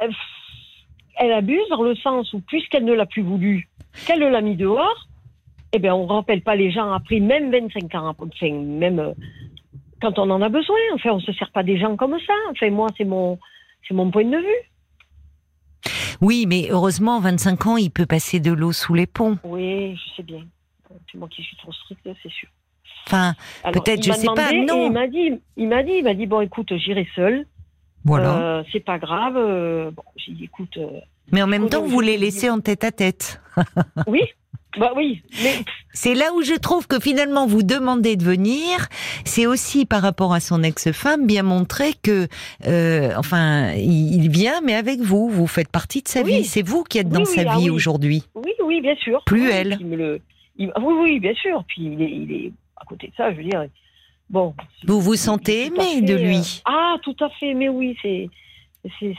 elle 1.16 1.32
abuse 1.32 1.68
dans 1.70 1.82
le 1.82 1.94
sens 1.96 2.32
où, 2.32 2.40
puisqu'elle 2.40 2.84
ne 2.84 2.92
l'a 2.92 3.06
plus 3.06 3.22
voulu, 3.22 3.68
qu'elle 4.06 4.20
l'a 4.20 4.40
mis 4.40 4.56
dehors, 4.56 5.06
eh 5.72 5.78
ben, 5.78 5.92
on 5.92 6.06
rappelle 6.06 6.42
pas 6.42 6.56
les 6.56 6.70
gens 6.72 6.92
après, 6.92 7.20
même 7.20 7.50
25 7.52 7.94
ans, 7.94 8.14
enfin, 8.18 8.52
même 8.52 9.14
quand 10.00 10.18
on 10.18 10.30
en 10.30 10.42
a 10.42 10.48
besoin. 10.48 10.76
Enfin, 10.94 11.10
on 11.12 11.20
se 11.20 11.32
sert 11.32 11.50
pas 11.50 11.62
des 11.62 11.78
gens 11.78 11.96
comme 11.96 12.16
ça. 12.26 12.34
Enfin, 12.50 12.70
moi, 12.70 12.88
c'est 12.96 13.04
mon, 13.04 13.38
c'est 13.86 13.94
mon 13.94 14.10
point 14.10 14.24
de 14.24 14.36
vue. 14.36 15.90
Oui, 16.20 16.46
mais 16.46 16.68
heureusement, 16.70 17.20
25 17.20 17.66
ans, 17.66 17.76
il 17.76 17.90
peut 17.90 18.06
passer 18.06 18.40
de 18.40 18.52
l'eau 18.52 18.72
sous 18.72 18.94
les 18.94 19.06
ponts. 19.06 19.38
Oui, 19.44 19.96
je 19.96 20.16
sais 20.16 20.22
bien. 20.22 20.44
C'est 21.10 21.18
moi 21.18 21.28
qui 21.28 21.42
suis 21.42 21.56
trop 21.56 21.72
stricte, 21.72 22.08
c'est 22.22 22.30
sûr. 22.30 22.48
Enfin, 23.06 23.34
Peut-être, 23.72 24.02
je 24.02 24.08
m'a 24.10 24.14
sais 24.14 24.26
pas, 24.34 24.52
non. 24.52 24.86
Il 24.86 24.92
m'a 24.92 25.06
dit, 25.08 25.32
il 25.56 25.68
m'a 25.68 25.82
dit, 25.82 25.92
il 25.98 26.04
m'a 26.04 26.14
dit, 26.14 26.26
bon, 26.26 26.40
écoute, 26.40 26.74
j'irai 26.76 27.06
seule. 27.14 27.46
voilà. 28.04 28.38
Euh, 28.38 28.62
c'est 28.72 28.80
pas 28.84 28.98
grave. 28.98 29.36
euh, 29.36 29.90
bon, 29.90 30.02
j'ai 30.16 30.32
dit, 30.32 30.44
écoute, 30.44 30.76
euh, 30.78 31.00
mais 31.32 31.42
en 31.42 31.46
même 31.46 31.68
temps, 31.68 31.82
vous 31.82 32.00
les 32.00 32.16
laissez 32.16 32.48
en 32.50 32.60
tête 32.60 32.84
à 32.84 32.92
tête. 32.92 33.40
oui, 34.06 34.22
bah 34.78 34.92
oui, 34.96 35.22
mais 35.42 35.54
C'est 35.92 36.14
là 36.14 36.32
où 36.34 36.42
je 36.42 36.54
trouve 36.54 36.86
que 36.86 36.98
finalement 37.00 37.46
vous 37.46 37.62
demandez 37.62 38.16
de 38.16 38.24
venir. 38.24 38.88
C'est 39.24 39.46
aussi 39.46 39.86
par 39.86 40.02
rapport 40.02 40.34
à 40.34 40.40
son 40.40 40.62
ex-femme 40.62 41.26
bien 41.26 41.42
montrer 41.42 41.92
que, 42.02 42.26
euh, 42.66 43.12
enfin, 43.16 43.72
il 43.74 44.28
vient, 44.30 44.60
mais 44.62 44.74
avec 44.74 45.00
vous, 45.00 45.28
vous 45.28 45.46
faites 45.46 45.68
partie 45.70 46.02
de 46.02 46.08
sa 46.08 46.22
Oui. 46.22 46.38
vie. 46.38 46.44
C'est 46.44 46.62
vous 46.66 46.82
qui 46.82 46.98
êtes 46.98 47.06
Oui, 47.06 47.12
dans 47.12 47.20
oui, 47.20 47.26
sa 47.26 47.42
ah 47.52 47.58
vie 47.58 47.70
aujourd'hui. 47.70 48.22
oui, 48.34 48.52
oui, 48.64 48.80
bien 48.80 48.96
sûr. 48.96 49.22
Plus 49.26 49.48
elle. 49.50 49.76
il 49.80 49.86
me 49.86 49.96
le, 49.96 50.20
il- 50.56 50.72
ah 50.74 50.80
oui, 50.82 50.94
oui, 51.00 51.20
bien 51.20 51.34
sûr. 51.34 51.62
Puis 51.68 51.82
il 51.84 52.02
est, 52.02 52.10
il 52.10 52.32
est 52.32 52.52
à 52.76 52.84
côté 52.84 53.06
de 53.08 53.12
ça, 53.16 53.30
je 53.32 53.36
veux 53.38 53.44
dire. 53.44 53.64
Bon. 54.30 54.54
Vous 54.86 55.00
vous 55.00 55.16
sentez 55.16 55.66
aimé 55.66 56.00
de 56.00 56.14
lui. 56.14 56.36
euh, 56.38 56.60
ah, 56.72 56.96
tout 57.02 57.16
à 57.20 57.28
fait. 57.38 57.54
Mais 57.54 57.68
oui, 57.68 57.96
c'est, 58.02 58.28
c'est, 59.00 59.14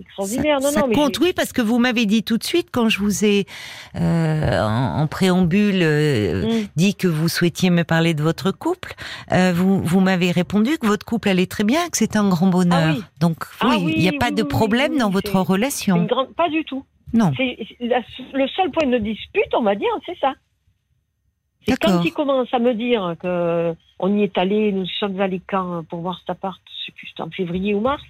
extraordinaire. 0.00 0.58
Ça, 0.60 0.66
non, 0.66 0.72
ça 0.72 0.80
non, 0.80 0.86
mais 0.88 0.94
compte, 0.94 1.18
oui, 1.20 1.32
parce 1.34 1.52
que 1.52 1.62
vous 1.62 1.78
m'avez 1.78 2.06
dit 2.06 2.22
tout 2.22 2.38
de 2.38 2.44
suite 2.44 2.68
quand 2.72 2.88
je 2.88 2.98
vous 2.98 3.24
ai 3.24 3.46
euh, 3.96 4.60
en, 4.62 5.00
en 5.02 5.06
préambule 5.06 5.80
euh, 5.82 6.44
Hum. 6.44 6.66
dit 6.76 6.94
que 6.94 7.06
vous 7.08 7.28
souhaitiez 7.28 7.70
me 7.70 7.84
parler 7.84 8.14
de 8.14 8.22
votre 8.22 8.50
couple. 8.50 8.94
euh, 9.32 9.52
vous 9.54 9.80
vous 9.82 10.00
m'avez 10.00 10.30
répondu 10.30 10.76
que 10.78 10.86
votre 10.86 11.06
couple 11.06 11.28
allait 11.28 11.46
très 11.46 11.64
bien, 11.64 11.88
que 11.90 11.96
c'était 11.96 12.18
un 12.18 12.28
grand 12.28 12.48
bonheur. 12.48 12.78
Ah 12.90 12.92
oui. 12.96 13.02
Donc 13.20 13.44
Ah 13.60 13.76
oui, 13.80 13.94
il 13.96 14.02
n'y 14.02 14.08
a 14.08 14.18
pas 14.18 14.30
de 14.30 14.42
problème 14.42 14.98
dans 14.98 15.10
votre 15.10 15.38
relation. 15.40 15.96
Une 15.96 16.06
grande, 16.06 16.34
pas 16.34 16.48
du 16.48 16.64
tout. 16.64 16.84
Non. 17.12 17.30
La- 17.80 18.02
le 18.32 18.48
seul 18.48 18.70
point 18.72 18.88
de 18.88 18.98
dispute, 18.98 19.54
on 19.56 19.62
va 19.62 19.74
dire, 19.76 19.88
c'est 20.04 20.18
ça. 20.18 20.34
C'est 21.66 21.78
quand 21.80 22.02
il 22.04 22.12
commence 22.12 22.52
à 22.52 22.58
me 22.58 22.74
dire 22.74 23.14
que 23.22 23.74
on 23.98 24.18
y 24.18 24.22
est 24.24 24.36
allé, 24.36 24.70
nous 24.72 24.86
sommes 24.86 25.18
allés 25.20 25.40
quand 25.48 25.84
pour 25.88 26.00
voir 26.00 26.18
cet 26.20 26.30
appart, 26.30 26.60
je 26.66 26.86
sais 26.86 26.92
plus, 26.92 27.08
en 27.20 27.30
février 27.30 27.72
ou 27.74 27.80
mars. 27.80 28.02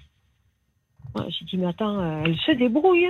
J'ai 1.29 1.45
dit 1.45 1.57
mais 1.57 1.67
attends, 1.67 1.99
euh, 2.01 2.23
elle 2.25 2.37
se 2.37 2.53
débrouille. 2.53 3.09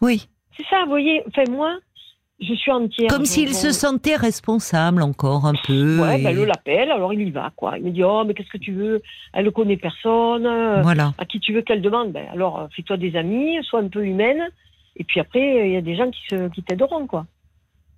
Oui. 0.00 0.28
C'est 0.56 0.64
ça, 0.68 0.82
vous 0.84 0.90
voyez. 0.90 1.22
Enfin 1.28 1.44
moi, 1.50 1.78
je 2.40 2.52
suis 2.54 2.70
entière. 2.70 3.08
Comme 3.08 3.24
s'il 3.24 3.54
se 3.54 3.72
sentait 3.72 4.16
responsable 4.16 5.02
encore 5.02 5.46
un 5.46 5.54
peu. 5.66 6.00
Ouais, 6.00 6.20
et- 6.20 6.24
ben, 6.24 6.36
elle 6.38 6.44
l'appelle, 6.46 6.90
alors 6.90 7.12
il 7.14 7.22
y 7.22 7.30
va 7.30 7.52
quoi. 7.56 7.78
Il 7.78 7.84
me 7.84 7.90
dit 7.90 8.02
oh 8.04 8.24
mais 8.26 8.34
qu'est-ce 8.34 8.50
que 8.50 8.58
tu 8.58 8.72
veux? 8.72 9.02
Elle 9.32 9.44
ne 9.46 9.50
connaît 9.50 9.76
personne. 9.76 10.46
Voilà. 10.82 11.12
à 11.18 11.24
qui 11.24 11.40
tu 11.40 11.52
veux 11.52 11.62
qu'elle 11.62 11.82
demande? 11.82 12.12
Ben 12.12 12.26
alors 12.32 12.60
euh, 12.60 12.66
fais-toi 12.74 12.96
des 12.96 13.16
amis, 13.16 13.56
sois 13.64 13.80
un 13.80 13.88
peu 13.88 14.04
humaine. 14.04 14.42
Et 14.96 15.04
puis 15.04 15.20
après, 15.20 15.66
il 15.68 15.72
y 15.72 15.76
a 15.76 15.82
des 15.82 15.94
gens 15.96 16.10
qui 16.10 16.20
se 16.30 16.48
qui 16.48 16.62
t'aideront 16.62 17.06
quoi. 17.06 17.26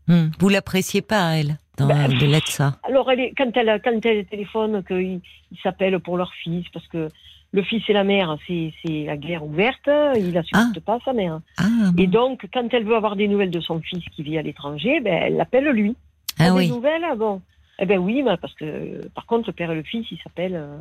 Hmm. 0.08 0.30
Vous 0.40 0.48
l'appréciez 0.48 1.02
pas, 1.02 1.36
elle, 1.36 1.58
dans, 1.76 1.86
Bah, 1.86 2.08
de 2.08 2.24
l'être 2.26 2.48
ça. 2.48 2.78
Alors, 2.82 3.10
elle 3.10 3.20
est, 3.20 3.34
quand, 3.36 3.54
elle, 3.54 3.78
quand 3.84 4.00
elle 4.06 4.24
téléphone, 4.24 4.82
qu'ils 4.82 5.20
ils 5.52 5.58
s'appellent 5.62 6.00
pour 6.00 6.16
leur 6.16 6.32
fils, 6.32 6.64
parce 6.72 6.86
que 6.88 7.08
le 7.52 7.62
fils 7.62 7.82
et 7.88 7.92
la 7.94 8.04
mère, 8.04 8.36
c'est 8.46 8.72
la 9.06 9.16
guerre 9.16 9.44
ouverte, 9.44 9.88
il 10.16 10.32
la 10.32 10.42
supporte 10.42 10.80
pas, 10.80 10.98
sa 11.04 11.12
mère. 11.12 11.40
Ah, 11.58 11.64
Et 11.96 12.06
donc, 12.06 12.46
quand 12.52 12.68
elle 12.72 12.84
veut 12.84 12.96
avoir 12.96 13.16
des 13.16 13.26
nouvelles 13.28 13.50
de 13.50 13.60
son 13.60 13.80
fils 13.80 14.04
qui 14.14 14.22
vit 14.22 14.36
à 14.38 14.42
l'étranger, 14.42 15.00
ben, 15.00 15.14
elle 15.24 15.36
l'appelle 15.36 15.68
lui. 15.70 15.96
ah 16.38 16.52
oui. 16.54 16.66
Des 16.68 16.74
nouvelles 16.74 17.04
Bon. 17.16 17.40
Eh 17.80 17.86
ben 17.86 17.98
oui, 17.98 18.22
ben, 18.22 18.36
parce 18.36 18.54
que, 18.54 19.06
par 19.14 19.24
contre, 19.26 19.48
le 19.48 19.52
père 19.54 19.70
et 19.70 19.74
le 19.76 19.82
fils, 19.84 20.04
ils 20.10 20.18
s'appellent 20.18 20.56
euh, 20.56 20.78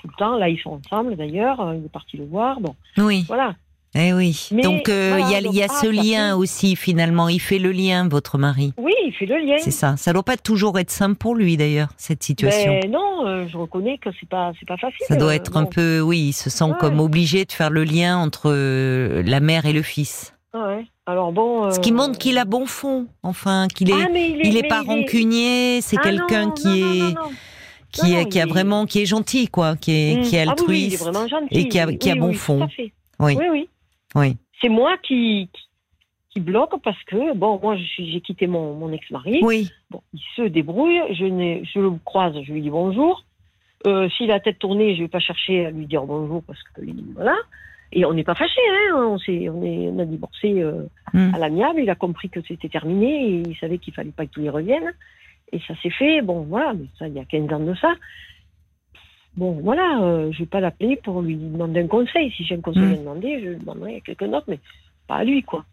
tout 0.00 0.08
le 0.08 0.14
temps. 0.14 0.36
Là, 0.36 0.48
ils 0.48 0.58
sont 0.58 0.72
ensemble, 0.84 1.16
d'ailleurs. 1.16 1.60
euh, 1.60 1.76
Il 1.76 1.84
est 1.86 1.88
parti 1.92 2.16
le 2.16 2.24
voir. 2.26 2.60
Bon, 2.60 2.74
Oui. 2.98 3.24
voilà. 3.28 3.54
Eh 3.96 4.12
oui. 4.12 4.48
Mais 4.50 4.62
donc 4.62 4.88
euh, 4.88 5.16
il 5.20 5.24
voilà, 5.24 5.40
y 5.52 5.62
a, 5.62 5.66
y 5.66 5.68
ce 5.68 5.86
ah, 5.86 5.92
lien 5.92 6.28
fait- 6.28 6.32
aussi 6.32 6.74
finalement. 6.76 7.28
Il 7.28 7.38
fait 7.40 7.58
le 7.60 7.70
lien, 7.70 8.08
votre 8.08 8.38
mari. 8.38 8.72
Oui, 8.76 8.92
il 9.06 9.12
fait 9.12 9.26
le 9.26 9.36
lien. 9.38 9.54
C'est 9.58 9.70
ça. 9.70 9.96
Ça 9.96 10.12
doit 10.12 10.24
pas 10.24 10.36
toujours 10.36 10.78
être 10.80 10.90
simple 10.90 11.14
pour 11.16 11.34
lui 11.36 11.56
d'ailleurs 11.56 11.88
cette 11.96 12.22
situation. 12.24 12.78
Ben 12.82 12.90
non, 12.90 13.26
euh, 13.26 13.46
je 13.46 13.56
reconnais 13.56 13.98
que 13.98 14.10
c'est 14.18 14.28
pas, 14.28 14.52
c'est 14.58 14.66
pas 14.66 14.76
facile. 14.76 15.06
Ça 15.06 15.14
doit 15.16 15.28
euh, 15.30 15.34
être 15.36 15.56
un 15.56 15.62
bon. 15.62 15.68
peu, 15.70 16.00
oui, 16.00 16.18
il 16.28 16.32
se 16.32 16.50
sent 16.50 16.64
Ouais. 16.64 16.70
comme 16.80 16.98
obligé 16.98 17.44
de 17.44 17.52
faire 17.52 17.70
le 17.70 17.84
lien 17.84 18.18
entre 18.18 18.50
la 19.24 19.40
mère 19.40 19.64
et 19.66 19.72
le 19.72 19.82
fils. 19.82 20.34
Ah 20.52 20.68
ouais. 20.68 20.84
Alors 21.06 21.32
bon. 21.32 21.70
Ce 21.70 21.78
qui 21.80 21.92
montre 21.92 22.18
qu'il 22.18 22.38
a 22.38 22.44
bon 22.44 22.66
fond, 22.66 23.06
enfin, 23.22 23.68
qu'il 23.68 23.90
est, 23.90 23.94
Ah, 23.94 24.08
mais 24.12 24.30
il 24.30 24.40
est, 24.40 24.48
il 24.48 24.56
est 24.56 24.62
mais 24.62 24.68
pas 24.68 24.82
il 24.84 24.90
est- 24.90 24.94
rancunier, 24.94 25.80
c'est 25.82 25.96
Ah, 26.00 26.02
quelqu'un 26.02 26.50
qui 26.52 26.66
non, 26.66 26.74
est, 26.74 26.98
non, 26.98 27.04
non, 27.04 27.14
non. 27.14 27.30
qui 27.92 28.14
est, 28.14 28.28
qui 28.28 28.40
a 28.40 28.46
vraiment, 28.46 28.86
qui 28.86 29.02
est 29.02 29.06
gentil, 29.06 29.46
quoi, 29.48 29.76
qui 29.76 29.92
est, 29.92 30.16
Mm. 30.16 30.22
qui 30.22 30.36
est 30.36 30.46
Ah 30.48 30.54
oui, 30.58 30.64
oui, 30.68 30.76
il 30.78 30.92
est 30.92 30.94
altruiste. 30.94 31.02
vraiment 31.04 31.28
gentil. 31.28 31.58
et 31.58 31.68
qui 31.68 31.78
a- 31.78 31.86
oui, 31.86 31.98
qui 31.98 32.10
a 32.10 32.14
bon 32.16 32.32
fond. 32.32 32.66
Oui, 33.20 33.36
Oui, 33.38 33.44
oui. 33.52 33.68
Oui. 34.14 34.36
C'est 34.60 34.68
moi 34.68 34.96
qui, 35.02 35.48
qui, 35.52 35.62
qui 36.30 36.40
bloque 36.40 36.80
parce 36.82 37.02
que, 37.04 37.34
bon, 37.36 37.58
moi, 37.62 37.76
j'ai 37.98 38.20
quitté 38.20 38.46
mon, 38.46 38.74
mon 38.74 38.92
ex-mari. 38.92 39.40
Oui, 39.42 39.70
Bon, 39.90 40.00
il 40.12 40.20
se 40.36 40.42
débrouille. 40.42 41.00
Je, 41.14 41.78
le 41.80 41.90
croise, 42.04 42.34
je 42.42 42.52
lui 42.52 42.62
dis 42.62 42.70
bonjour. 42.70 43.24
Euh, 43.86 44.08
S'il 44.10 44.30
a 44.30 44.34
la 44.34 44.40
tête 44.40 44.58
tournée, 44.58 44.96
je 44.96 45.02
vais 45.02 45.08
pas 45.08 45.18
chercher 45.20 45.66
à 45.66 45.70
lui 45.70 45.86
dire 45.86 46.04
bonjour 46.04 46.42
parce 46.44 46.62
que 46.62 46.80
voilà. 47.14 47.36
Et 47.92 48.04
on 48.06 48.14
n'est 48.14 48.24
pas 48.24 48.34
fâchés, 48.34 48.60
hein. 48.90 48.94
On, 48.96 49.18
s'est- 49.18 49.48
on, 49.50 49.62
est, 49.62 49.88
on 49.90 49.98
a 49.98 50.04
divorcé 50.04 50.60
euh, 50.62 50.86
Mm. 51.12 51.32
à 51.34 51.38
l'amiable. 51.38 51.80
Il 51.80 51.90
a 51.90 51.94
compris 51.94 52.28
que 52.28 52.40
c'était 52.42 52.68
terminé 52.68 53.28
et 53.28 53.42
il 53.46 53.56
savait 53.58 53.78
qu'il 53.78 53.94
fallait 53.94 54.10
pas 54.10 54.26
que 54.26 54.30
tout 54.32 54.40
y 54.40 54.48
revienne. 54.48 54.92
Et 55.52 55.60
ça 55.60 55.74
s'est 55.80 55.90
fait. 55.90 56.22
Bon, 56.22 56.40
voilà. 56.40 56.72
Mais 56.72 56.86
ça, 56.98 57.06
il 57.06 57.14
y 57.14 57.20
a 57.20 57.24
15 57.24 57.52
ans 57.52 57.60
de 57.60 57.74
ça. 57.74 57.94
Bon, 59.36 59.58
voilà. 59.62 60.00
Euh, 60.02 60.30
je 60.32 60.40
vais 60.40 60.46
pas 60.46 60.60
l'appeler 60.60 60.96
pour 61.02 61.20
lui 61.22 61.36
demander 61.36 61.80
un 61.80 61.86
conseil. 61.86 62.32
Si 62.36 62.44
j'ai 62.44 62.54
un 62.56 62.60
conseil 62.60 62.82
Mm. 62.82 62.92
à 62.92 62.96
demander, 62.96 63.40
je 63.42 63.48
le 63.50 63.56
demanderai 63.56 63.96
à 63.96 64.00
quelqu'un 64.00 64.28
d'autre, 64.28 64.46
mais 64.48 64.58
pas 65.08 65.16
à 65.16 65.24
lui, 65.24 65.42
quoi. 65.42 65.64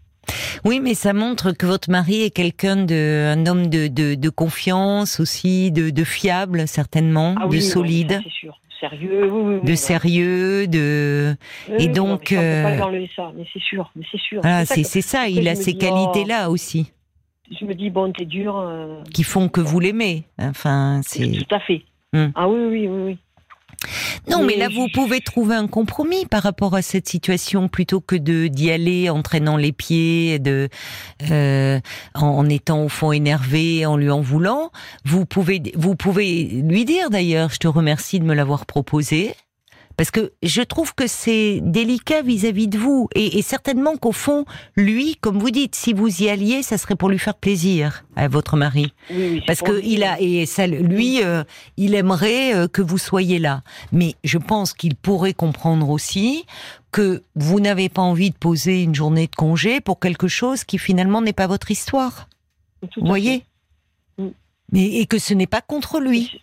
oui, 0.65 0.79
mais 0.79 0.93
ça 0.93 1.13
montre 1.13 1.51
que 1.51 1.65
votre 1.65 1.89
mari 1.89 2.23
est 2.23 2.29
quelqu'un 2.31 2.75
de, 2.85 3.33
un 3.35 3.45
homme 3.47 3.67
de, 3.67 3.87
de, 3.87 4.15
de 4.15 4.29
confiance 4.29 5.19
aussi, 5.19 5.71
de, 5.71 5.89
de 5.89 6.03
fiable 6.03 6.67
certainement, 6.67 7.35
Ah 7.39 7.45
de 7.47 7.51
oui, 7.51 7.61
solide, 7.61 8.11
ça, 8.13 8.19
c'est 8.23 8.31
sûr. 8.31 8.57
Sérieux, 8.79 9.31
oui, 9.31 9.41
oui, 9.43 9.59
oui, 9.61 9.69
de 9.69 9.75
sérieux, 9.75 10.67
de. 10.67 11.35
Oui, 11.69 11.75
Et 11.75 11.87
oui, 11.87 11.89
donc, 11.89 12.31
non, 12.31 12.37
mais 12.41 12.41
ça, 12.41 12.41
on 12.41 12.41
peut 12.41 12.43
euh, 12.43 12.63
pas 12.63 12.75
lui 12.75 12.81
enlever 12.81 13.09
ça, 13.15 13.31
mais 13.37 13.45
c'est 13.53 13.61
sûr, 13.61 13.91
mais 13.95 14.03
c'est 14.11 14.19
sûr. 14.21 14.41
Ça 14.41 14.65
c'est 14.65 14.81
que 14.81 15.05
ça. 15.05 15.27
Il 15.27 15.47
a 15.47 15.53
ces 15.53 15.73
dis, 15.73 15.77
oh. 15.81 15.85
qualités-là 15.87 16.49
aussi, 16.49 16.91
je 17.59 17.63
me 17.65 17.75
dis 17.75 17.91
bon, 17.91 18.11
t'es 18.11 18.25
dur. 18.25 18.57
euh, 18.57 19.01
qui 19.13 19.21
font 19.23 19.49
que 19.49 19.61
vous 19.61 19.79
l'aimez. 19.79 20.23
Enfin, 20.39 21.01
c'est. 21.03 21.29
tout 21.29 21.55
à 21.55 21.59
fait. 21.59 21.83
Hmm. 22.13 22.29
Ah 22.33 22.49
oui, 22.49 22.59
oui, 22.71 22.87
oui, 22.87 23.01
oui. 23.05 23.17
Non, 24.29 24.43
mais 24.43 24.51
Mais 24.51 24.57
là, 24.57 24.69
vous 24.69 24.87
pouvez 24.93 25.21
trouver 25.21 25.55
un 25.55 25.67
compromis 25.67 26.25
par 26.25 26.43
rapport 26.43 26.75
à 26.75 26.81
cette 26.81 27.07
situation 27.07 27.67
plutôt 27.67 28.01
que 28.01 28.15
de 28.15 28.47
d'y 28.47 28.69
aller 28.69 29.09
en 29.09 29.21
traînant 29.21 29.57
les 29.57 29.71
pieds, 29.71 30.39
de 30.39 30.67
euh, 31.29 31.79
en, 32.13 32.27
en 32.27 32.49
étant 32.49 32.83
au 32.83 32.89
fond 32.89 33.11
énervé, 33.11 33.85
en 33.85 33.97
lui 33.97 34.09
en 34.09 34.21
voulant. 34.21 34.71
Vous 35.05 35.25
pouvez 35.25 35.61
vous 35.75 35.95
pouvez 35.95 36.43
lui 36.43 36.85
dire 36.85 37.09
d'ailleurs, 37.09 37.49
je 37.51 37.57
te 37.57 37.67
remercie 37.67 38.19
de 38.19 38.25
me 38.25 38.33
l'avoir 38.33 38.65
proposé. 38.65 39.33
Parce 40.01 40.09
que 40.09 40.33
je 40.41 40.63
trouve 40.63 40.95
que 40.95 41.05
c'est 41.05 41.59
délicat 41.61 42.23
vis-à-vis 42.23 42.67
de 42.67 42.79
vous. 42.79 43.07
Et, 43.13 43.37
et 43.37 43.43
certainement 43.43 43.97
qu'au 43.97 44.11
fond, 44.11 44.45
lui, 44.75 45.15
comme 45.21 45.37
vous 45.37 45.51
dites, 45.51 45.75
si 45.75 45.93
vous 45.93 46.23
y 46.23 46.27
alliez, 46.27 46.63
ça 46.63 46.79
serait 46.79 46.95
pour 46.95 47.07
lui 47.07 47.19
faire 47.19 47.35
plaisir 47.35 48.03
à 48.15 48.27
votre 48.27 48.57
mari. 48.57 48.93
oui, 49.11 49.15
oui 49.17 49.35
c'est 49.41 49.45
Parce 49.45 49.61
que 49.61 49.73
lui. 49.73 49.93
il 49.93 50.03
a 50.03 50.19
et 50.19 50.47
ça, 50.47 50.65
lui, 50.65 51.23
euh, 51.23 51.43
il 51.77 51.93
aimerait 51.93 52.55
euh, 52.55 52.67
que 52.67 52.81
vous 52.81 52.97
soyez 52.97 53.37
là. 53.37 53.61
Mais 53.91 54.15
je 54.23 54.39
pense 54.39 54.73
qu'il 54.73 54.95
pourrait 54.95 55.35
comprendre 55.35 55.87
aussi 55.91 56.45
que 56.91 57.21
vous 57.35 57.59
n'avez 57.59 57.87
pas 57.87 58.01
envie 58.01 58.31
de 58.31 58.35
poser 58.37 58.81
une 58.81 58.95
journée 58.95 59.27
de 59.27 59.35
congé 59.35 59.81
pour 59.81 59.99
quelque 59.99 60.27
chose 60.27 60.63
qui 60.63 60.79
finalement 60.79 61.21
n'est 61.21 61.31
pas 61.31 61.45
votre 61.45 61.69
histoire. 61.69 62.27
Vous 62.97 63.05
voyez. 63.05 63.45
Mais 64.71 64.85
et 64.95 65.05
que 65.05 65.19
ce 65.19 65.35
n'est 65.35 65.45
pas 65.45 65.61
contre 65.61 65.99
lui, 65.99 66.41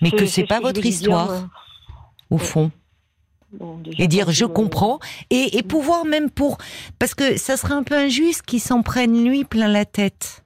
mais 0.00 0.10
que 0.10 0.20
C'est- 0.20 0.26
c'est 0.28 0.40
ce 0.42 0.46
pas 0.46 0.60
votre 0.60 0.80
dire, 0.80 0.86
histoire 0.90 1.48
au 2.30 2.38
fond. 2.38 2.70
bon, 3.52 3.80
Et 3.98 4.08
dire 4.08 4.30
je 4.30 4.44
comprends 4.44 4.98
et, 5.30 5.56
et 5.58 5.62
pouvoir 5.62 6.04
même 6.04 6.30
pour 6.30 6.58
parce 6.98 7.14
que 7.14 7.36
ça 7.36 7.56
serait 7.56 7.74
un 7.74 7.82
peu 7.82 7.94
injuste 7.94 8.42
qu'il 8.42 8.60
s'en 8.60 8.82
prenne 8.82 9.24
lui 9.24 9.44
plein 9.44 9.68
la 9.68 9.84
tête 9.84 10.44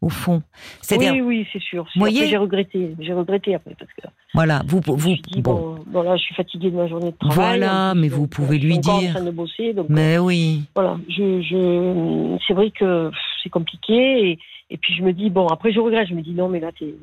au 0.00 0.10
fond. 0.10 0.42
C'est-à-dire 0.82 1.14
Oui, 1.14 1.22
oui, 1.22 1.46
c'est 1.50 1.62
sûr. 1.62 1.84
Vous 1.94 2.00
voyez 2.00 2.26
J'ai 2.28 2.36
regretté, 2.36 2.94
j'ai 2.98 3.14
regretté 3.14 3.54
après 3.54 3.74
parce 3.78 3.90
que 3.92 4.06
voilà 4.34 4.62
vous 4.66 4.80
vous 4.84 5.14
dit, 5.14 5.40
bon 5.40 5.76
bon, 5.76 5.84
voilà, 5.90 6.16
je 6.16 6.22
suis 6.24 6.34
fatiguée 6.34 6.70
de 6.70 6.76
ma 6.76 6.86
journée 6.88 7.12
de 7.12 7.16
travail. 7.16 7.58
Voilà, 7.60 7.94
mais 7.94 8.08
donc, 8.08 8.18
vous 8.18 8.26
pouvez 8.26 8.56
je 8.56 8.60
suis 8.60 8.68
lui 8.68 8.78
dire. 8.80 8.92
En 8.92 9.12
train 9.14 9.24
de 9.24 9.30
bosser, 9.30 9.72
donc 9.72 9.86
mais 9.88 10.18
oui 10.18 10.62
voilà, 10.74 10.98
je, 11.08 11.40
je, 11.40 12.36
c'est 12.46 12.52
vrai 12.52 12.70
que 12.70 13.10
c'est 13.42 13.48
compliqué 13.48 13.94
et, 14.30 14.38
et 14.70 14.76
puis 14.76 14.94
je 14.94 15.02
me 15.02 15.12
dis 15.12 15.30
bon 15.30 15.46
après 15.46 15.72
je 15.72 15.80
regrette, 15.80 16.08
je 16.08 16.14
me 16.14 16.20
dis 16.22 16.32
non 16.32 16.48
mais 16.48 16.60
là 16.60 16.70
t'es, 16.78 16.94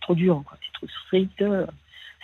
trop 0.00 0.14
dur, 0.14 0.42
quoi, 0.46 0.56
t'es 0.58 0.72
trop 0.72 0.86
strict, 1.04 1.44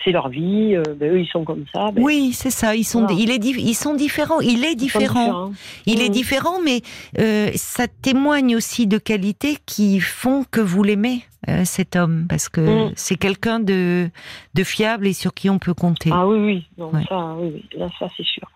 c'est 0.04 0.10
leur 0.10 0.28
vie, 0.28 0.74
euh, 0.74 0.82
ben, 0.96 1.12
eux 1.12 1.20
ils 1.20 1.28
sont 1.28 1.44
comme 1.44 1.64
ça. 1.72 1.90
Ben, 1.92 2.02
Oui, 2.02 2.32
c'est 2.32 2.50
ça. 2.50 2.74
Ils 2.74 2.84
sont, 2.84 3.02
Voilà. 3.06 3.16
il 3.20 3.30
est, 3.30 3.38
dif- 3.38 3.58
ils 3.60 3.74
sont 3.74 3.94
différents. 3.94 4.40
Il 4.40 4.64
est 4.64 4.74
différent. 4.74 5.52
Il 5.86 6.00
est 6.00 6.06
Mhm. 6.08 6.12
différent, 6.12 6.60
mais 6.64 6.80
euh, 7.18 7.50
ça 7.54 7.86
témoigne 7.88 8.56
aussi 8.56 8.86
de 8.86 8.98
qualités 8.98 9.58
qui 9.66 10.00
font 10.00 10.44
que 10.50 10.60
vous 10.60 10.82
l'aimez, 10.82 11.22
euh, 11.48 11.64
cet 11.64 11.94
homme, 11.96 12.26
parce 12.28 12.48
que 12.48 12.60
Mhm. 12.88 12.92
c'est 12.96 13.16
quelqu'un 13.16 13.60
de, 13.60 14.10
de 14.54 14.64
fiable 14.64 15.06
et 15.06 15.12
sur 15.12 15.34
qui 15.34 15.48
on 15.50 15.58
peut 15.58 15.74
compter. 15.74 16.10
Ah 16.12 16.26
oui 16.26 16.38
oui, 16.38 16.66
donc 16.78 16.94
Ouais. 16.94 17.04
ça 17.08 17.34
oui, 17.38 17.52
oui, 17.54 17.78
là 17.78 17.88
ça 17.98 18.08
c'est 18.16 18.26
sûr. 18.26 18.50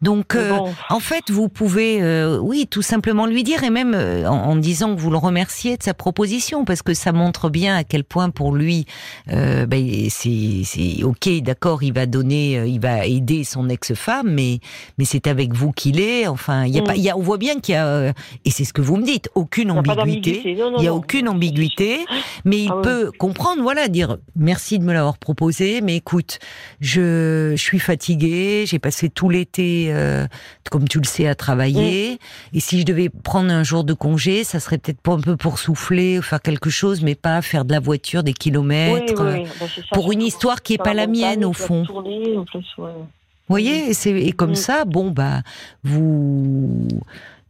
Donc, 0.00 0.36
euh, 0.36 0.56
en 0.90 1.00
fait, 1.00 1.30
vous 1.30 1.48
pouvez, 1.48 2.00
euh, 2.02 2.38
oui, 2.38 2.66
tout 2.70 2.82
simplement 2.82 3.26
lui 3.26 3.42
dire, 3.42 3.64
et 3.64 3.70
même 3.70 3.94
euh, 3.94 4.26
en, 4.28 4.50
en 4.50 4.56
disant 4.56 4.94
que 4.94 5.00
vous 5.00 5.10
le 5.10 5.16
remerciez 5.18 5.76
de 5.76 5.82
sa 5.82 5.92
proposition, 5.92 6.64
parce 6.64 6.82
que 6.82 6.94
ça 6.94 7.10
montre 7.12 7.50
bien 7.50 7.76
à 7.76 7.82
quel 7.84 8.04
point 8.04 8.30
pour 8.30 8.54
lui, 8.54 8.86
euh, 9.32 9.66
ben, 9.66 9.84
c'est, 10.10 11.02
ok, 11.02 11.28
d'accord, 11.42 11.82
il 11.82 11.92
va 11.92 12.06
donner, 12.06 12.58
euh, 12.58 12.66
il 12.66 12.78
va 12.80 13.06
aider 13.06 13.42
son 13.42 13.68
ex-femme, 13.68 14.30
mais 14.30 14.60
mais 14.98 15.04
c'est 15.04 15.26
avec 15.26 15.52
vous 15.52 15.72
qu'il 15.72 16.00
est. 16.00 16.26
Enfin, 16.28 16.64
il 16.64 16.74
y 16.74 16.78
a 16.78 16.82
Mm. 16.82 16.84
pas, 16.84 16.94
il 16.96 17.02
y 17.02 17.10
a, 17.10 17.16
on 17.16 17.22
voit 17.22 17.38
bien 17.38 17.58
qu'il 17.58 17.74
y 17.74 17.76
a, 17.76 17.86
euh, 17.86 18.12
et 18.44 18.50
c'est 18.50 18.64
ce 18.64 18.72
que 18.72 18.82
vous 18.82 18.96
me 18.96 19.04
dites, 19.04 19.28
aucune 19.34 19.70
ambiguïté. 19.72 20.42
Il 20.44 20.54
n'y 20.54 20.62
a 20.62 20.90
non. 20.90 20.96
aucune 20.96 21.28
ambiguïté, 21.28 21.96
sûr. 21.96 22.06
mais 22.44 22.58
il 22.62 22.68
Ah 22.70 22.76
oui. 22.76 22.82
peut 22.82 23.10
comprendre, 23.18 23.62
voilà, 23.62 23.88
dire 23.88 24.16
merci 24.36 24.78
de 24.78 24.84
me 24.84 24.92
l'avoir 24.92 25.18
proposé, 25.18 25.80
mais 25.80 25.96
écoute, 25.96 26.38
je, 26.80 27.52
je 27.56 27.60
suis 27.62 27.80
fatiguée, 27.80 28.64
j'ai 28.66 28.78
passé 28.78 29.08
tout 29.10 29.28
l'été, 29.28 29.87
euh, 29.92 30.26
comme 30.70 30.86
tu 30.88 30.98
le 30.98 31.04
sais, 31.04 31.26
à 31.28 31.34
travailler, 31.34 32.14
Mm. 32.52 32.56
et 32.56 32.60
si 32.60 32.80
je 32.80 32.84
devais 32.84 33.08
prendre 33.08 33.50
un 33.50 33.62
jour 33.62 33.84
de 33.84 33.92
congé, 33.94 34.44
ça 34.44 34.60
serait 34.60 34.78
peut-être 34.78 35.00
pas 35.00 35.12
un 35.12 35.20
peu 35.20 35.36
pour 35.36 35.58
souffler, 35.58 36.18
ou 36.18 36.22
faire 36.22 36.40
quelque 36.42 36.70
chose, 36.70 37.02
mais 37.02 37.14
pas 37.14 37.40
faire 37.42 37.64
de 37.64 37.72
la 37.72 37.80
voiture 37.80 38.22
des 38.22 38.32
kilomètres. 38.34 39.14
oui, 39.22 39.26
euh, 39.26 39.42
oui. 39.44 39.48
Ben, 39.60 39.68
ça, 39.68 39.82
pour 39.92 40.12
une 40.12 40.22
histoire 40.22 40.62
qui 40.62 40.74
est 40.74 40.78
dans 40.78 40.84
pas 40.84 40.94
la 40.94 41.06
montagne, 41.06 41.20
mienne, 41.38 41.44
au 41.44 41.52
fond. 41.52 41.84
tourner, 41.84 42.36
en 42.36 42.44
plus, 42.44 42.66
ouais. 42.78 42.90
Vous 42.92 43.54
voyez, 43.54 43.88
et, 43.90 43.94
c'est- 43.94 44.10
et 44.20 44.32
comme 44.32 44.50
Mm. 44.50 44.56
ça, 44.56 44.84
bon 44.84 45.10
bah, 45.10 45.40
vous, 45.82 46.86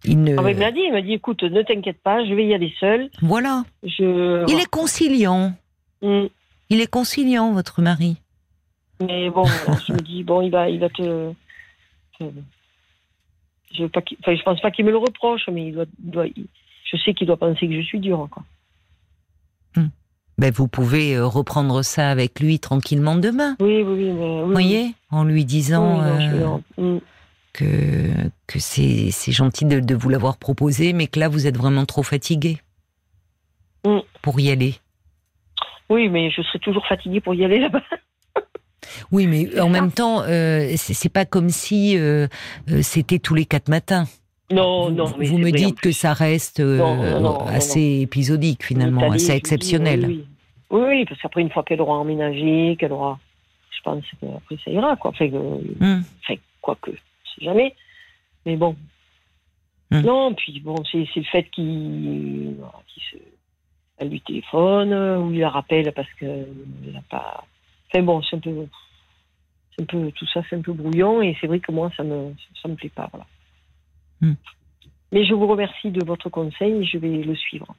il 0.05 0.23
ne, 0.23 0.37
Ah, 0.39 0.51
il 0.51 0.57
m'a 0.57 0.71
dit, 0.71 0.81
il 0.87 0.93
m'a 0.93 1.03
dit, 1.03 1.13
écoute, 1.15 1.43
ne 1.43 1.63
t'inquiète 1.63 2.01
pas, 2.03 2.25
je 2.25 2.33
vais 2.35 2.47
y 2.47 2.55
aller 2.55 2.73
seul. 2.79 3.11
voilà, 3.21 3.65
Je. 3.83 4.45
il 4.49 4.61
est 4.61 4.71
conciliant, 4.71 5.53
Mm. 6.03 6.27
il 6.71 6.81
est 6.81 6.87
conciliant, 6.91 7.53
votre 7.53 7.83
mari. 7.83 8.17
Mais 9.01 9.31
bon, 9.31 9.45
je 9.87 9.93
me 9.93 9.99
dis, 10.01 10.23
bon, 10.25 10.41
il 10.41 10.51
va, 10.51 10.69
il 10.69 10.81
va 10.81 10.89
te. 10.89 11.31
Je, 12.21 13.83
veux 13.83 13.89
pas 13.89 14.03
qu'il- 14.03 14.17
enfin, 14.21 14.35
je 14.35 14.43
pense 14.43 14.61
pas 14.61 14.71
qu'il 14.71 14.85
me 14.85 14.91
le 14.91 14.97
reproche, 14.97 15.49
mais 15.53 15.67
il 15.69 15.75
doit, 15.75 15.85
il 16.05 16.11
doit- 16.11 16.27
il- 16.27 16.47
je 16.91 16.97
sais 16.99 17.15
qu'il 17.15 17.27
doit 17.27 17.37
penser 17.37 17.69
que 17.69 17.75
je 17.75 17.83
suis 17.83 18.01
dure. 18.01 18.29
Quoi. 18.31 18.43
Ben, 20.39 20.53
vous 20.53 20.69
pouvez 20.69 21.17
euh, 21.17 21.27
reprendre 21.27 21.83
ça 21.83 22.11
avec 22.11 22.39
lui 22.39 22.61
tranquillement 22.61 23.17
demain. 23.17 23.57
Oui, 23.59 23.83
oui, 23.83 24.05
oui. 24.05 24.11
Mais, 24.13 24.13
oui, 24.13 24.43
Vous 24.45 24.53
voyez, 24.53 24.95
en 25.11 25.25
lui 25.25 25.41
oui, 25.41 25.45
disant 25.45 25.99
non, 25.99 26.01
euh, 26.05 26.45
en- 26.47 26.63
Mm. 26.97 27.01
que 27.53 28.11
que 28.47 28.59
c'est 28.61 29.11
gentil 29.33 29.65
de, 29.65 29.81
de 29.81 29.95
vous 29.97 30.09
l'avoir 30.09 30.37
proposé, 30.39 30.93
mais 30.93 31.09
que 31.09 31.19
là 31.19 31.29
vous 31.29 31.49
êtes 31.49 31.57
vraiment 31.57 31.85
trop 31.87 32.05
fatigué 32.05 32.59
Mm. 33.85 33.99
pour 34.23 34.39
y 34.39 34.51
aller. 34.51 34.77
Oui, 35.91 36.09
mais 36.09 36.31
je 36.31 36.41
serai 36.43 36.61
toujours 36.61 36.87
fatiguée 36.87 37.21
pour 37.21 37.35
y 37.35 37.45
aller 37.45 37.59
là-bas. 37.59 37.83
Oui, 39.13 39.27
mais 39.27 39.61
en 39.61 39.67
ça. 39.67 39.69
même 39.69 39.93
temps, 39.93 40.23
euh, 40.23 40.73
c'est 40.77 41.13
pas 41.13 41.25
comme 41.25 41.51
si 41.51 41.97
euh, 41.97 42.27
euh, 42.71 42.83
c'était 42.83 43.19
tous 43.19 43.35
les 43.35 43.45
quatre 43.45 43.69
matins. 43.69 44.07
Non, 44.51 44.89
vous, 44.89 44.95
non. 44.95 45.05
Mais 45.19 45.27
vous 45.27 45.39
me 45.39 45.51
dites 45.51 45.81
que 45.81 45.93
ça 45.93 46.13
reste 46.15 46.61
euh, 46.61 46.79
Non, 46.79 46.97
non, 46.97 47.11
non, 47.11 47.21
non, 47.21 47.47
assez 47.47 48.01
épisodique 48.01 48.65
finalement, 48.65 49.11
assez 49.13 49.27
dis, 49.27 49.33
exceptionnel. 49.33 50.25
Oui, 50.71 50.81
oui. 50.87 51.05
parce 51.07 51.21
qu'après, 51.21 51.43
une 51.43 51.51
fois 51.51 51.63
qu'elle 51.65 51.81
aura 51.81 51.95
emménagé, 51.99 52.77
qu'elle 52.79 52.93
aura. 52.93 53.19
Je 53.71 53.83
pense 53.83 54.05
qu'après, 54.21 54.57
ça 54.65 54.71
ira, 54.71 54.97
quoi. 54.97 55.11
Enfin, 55.11 55.29
que-. 55.29 55.75
Enfin, 55.83 56.41
quoique, 56.61 56.91
je 56.91 57.41
sais 57.41 57.45
jamais. 57.45 57.75
Mais 58.47 58.57
bon. 58.57 58.75
Hmm. 59.91 60.01
Non, 60.01 60.35
puis 60.35 60.61
bon, 60.61 60.77
c'est 60.91 61.07
le 61.17 61.23
fait 61.25 61.45
qu'il 61.51 62.57
se. 63.11 63.17
Elle 63.99 64.11
lui 64.11 64.21
téléphone, 64.21 64.93
ou 64.95 65.33
il 65.33 65.41
la 65.41 65.51
rappelle 65.51 65.93
parce 65.93 66.13
que 66.21 66.47
il 66.85 66.93
n'a 66.93 67.03
pas. 67.11 67.45
Enfin 67.93 68.03
bon, 68.03 68.23
c'est 68.23 68.37
un 68.37 68.41
peu. 68.41 68.67
Un 69.81 69.85
peu. 69.85 70.11
Tout 70.13 70.27
ça, 70.33 70.43
c'est 70.49 70.57
un 70.57 70.63
peu 70.63 70.73
brouillon, 70.73 71.23
et 71.23 71.37
c'est 71.41 71.47
vrai 71.47 71.61
que 71.61 71.73
moi, 71.73 71.91
ça 71.97 72.03
me, 72.03 72.35
ça 72.61 72.69
me 72.69 72.75
plaît 72.75 72.93
pas, 72.95 73.09
voilà. 73.13 73.27
Hmm. 74.21 74.35
Mais 75.13 75.25
je 75.25 75.33
vous 75.35 75.47
remercie 75.47 75.91
de 75.91 76.05
votre 76.05 76.29
conseil 76.29 76.73
et 76.73 76.85
je 76.85 76.99
vais 76.99 77.09
le 77.09 77.35
suivre. 77.35 77.75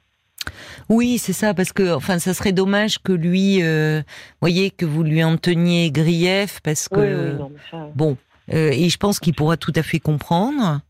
Oui, 0.88 1.18
c'est 1.18 1.32
ça, 1.32 1.54
parce 1.54 1.72
que 1.72 1.94
enfin, 1.94 2.18
ça 2.18 2.34
serait 2.34 2.52
dommage 2.52 2.98
que 2.98 3.12
lui, 3.12 3.62
euh, 3.62 4.02
voyez, 4.40 4.70
que 4.70 4.84
vous 4.86 5.02
lui 5.02 5.22
en 5.22 5.36
teniez 5.36 5.90
grief, 5.92 6.60
parce 6.62 6.88
que 6.88 6.98
Oui, 6.98 7.32
oui, 7.32 7.38
non, 7.38 7.50
mais 7.50 7.60
ça. 7.70 7.88
bon, 7.94 8.16
euh, 8.52 8.70
et 8.72 8.88
je 8.88 8.96
pense 8.96 9.20
qu'il 9.20 9.34
pourra 9.34 9.56
tout 9.56 9.72
à 9.76 9.82
fait 9.82 10.00
comprendre. 10.00 10.80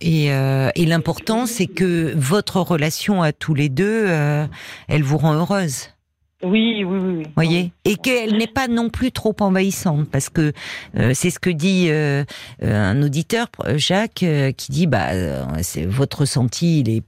Et, 0.00 0.32
euh, 0.32 0.70
et 0.76 0.86
l'important, 0.86 1.44
c'est 1.44 1.66
que 1.66 2.14
votre 2.16 2.60
relation 2.60 3.22
à 3.22 3.32
tous 3.32 3.52
les 3.52 3.68
deux, 3.68 4.06
elle 4.88 5.02
vous 5.02 5.18
rend 5.18 5.34
heureuse. 5.34 5.90
Oui, 6.42 6.84
oui, 6.84 6.98
oui. 6.98 7.14
oui. 7.18 7.26
Voyez, 7.34 7.72
et 7.84 7.96
qu'elle 7.96 8.36
n'est 8.38 8.46
pas 8.46 8.66
non 8.68 8.88
plus 8.88 9.12
trop 9.12 9.34
envahissante, 9.40 10.08
parce 10.10 10.30
que 10.30 10.52
euh, 10.96 11.10
c'est 11.14 11.30
ce 11.30 11.38
que 11.38 11.50
dit 11.50 11.86
euh, 11.90 12.24
un 12.62 13.02
auditeur, 13.02 13.48
Jacques, 13.76 14.22
euh, 14.22 14.50
qui 14.52 14.72
dit 14.72 14.86
bah 14.86 15.08
c'est 15.62 15.84
votre 15.84 16.20
ressenti, 16.20 16.80
il 16.80 16.88
est 16.90 17.02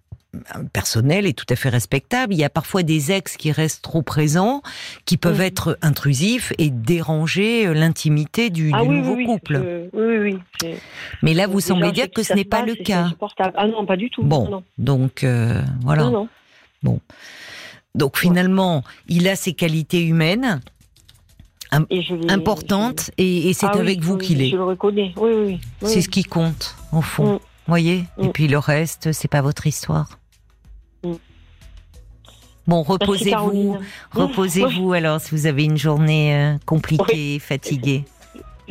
personnel 0.73 1.27
et 1.27 1.35
tout 1.35 1.45
à 1.51 1.57
fait 1.57 1.69
respectable. 1.69 2.33
Il 2.33 2.39
y 2.39 2.45
a 2.45 2.49
parfois 2.51 2.83
des 2.83 3.13
ex 3.13 3.37
qui 3.37 3.53
restent 3.53 3.83
trop 3.83 4.01
présents, 4.03 4.63
qui 5.05 5.19
peuvent 5.19 5.43
être 5.43 5.79
intrusifs 5.83 6.55
et 6.57 6.71
déranger 6.71 7.73
l'intimité 7.75 8.49
du, 8.49 8.71
Ah 8.75 8.83
du 8.83 8.89
oui, 8.89 8.97
nouveau 8.99 9.15
oui, 9.17 9.27
couple. 9.27 9.89
je- 9.93 9.99
oui, 10.25 10.39
oui, 10.63 10.75
Mais 11.23 11.35
là, 11.35 11.47
vous 11.47 11.61
semblez 11.61 11.93
dire 11.93 12.11
que 12.11 12.23
ce 12.23 12.33
n'est 12.33 12.45
pas 12.45 12.65
le 12.65 12.75
cas. 12.75 13.09
Ah 13.55 13.67
non, 13.67 13.85
pas 13.85 13.97
du 13.97 14.09
tout. 14.09 14.23
Bon, 14.23 14.49
Non, 14.49 14.63
donc 14.79 15.25
voilà. 15.83 16.05
non, 16.05 16.29
non. 16.83 17.01
Donc 17.95 18.17
finalement, 18.19 18.83
il 19.09 19.29
a 19.29 19.37
ses 19.37 19.53
qualités 19.53 20.03
humaines 20.03 20.61
Et 21.91 22.03
importantes 22.29 23.11
et, 23.19 23.49
et 23.51 23.53
c'est 23.53 23.67
Ah 23.67 23.73
oui, 23.75 23.81
avec 23.81 24.01
vous 24.01 24.15
oui, 24.15 24.27
qu'il 24.27 24.43
est. 24.43 24.49
Je 24.51 24.57
le 24.57 24.65
reconnais. 24.65 25.13
Oui, 25.17 25.31
oui, 25.35 25.61
oui. 25.83 25.89
C'est 25.89 26.01
ce 26.03 26.09
qui 26.09 26.23
compte, 26.25 26.75
au 26.93 27.03
fond. 27.03 27.35
Mm. 27.35 27.39
Voyez 27.69 28.05
Et 28.19 28.27
Mm. 28.29 28.33
puis 28.33 28.49
le 28.49 28.59
reste, 28.59 29.13
c'est 29.13 29.29
pas 29.29 29.43
votre 29.43 29.67
histoire. 29.67 30.19
Mm. 31.05 31.13
Bon, 32.67 32.83
reposez-vous. 32.83 33.77
Reposez-vous 34.13 34.93
alors 34.95 35.21
si 35.21 35.31
vous 35.33 35.47
avez 35.47 35.65
une 35.65 35.77
journée 35.77 36.35
euh, 36.37 36.59
compliquée, 36.65 37.39
fatiguée. 37.41 38.05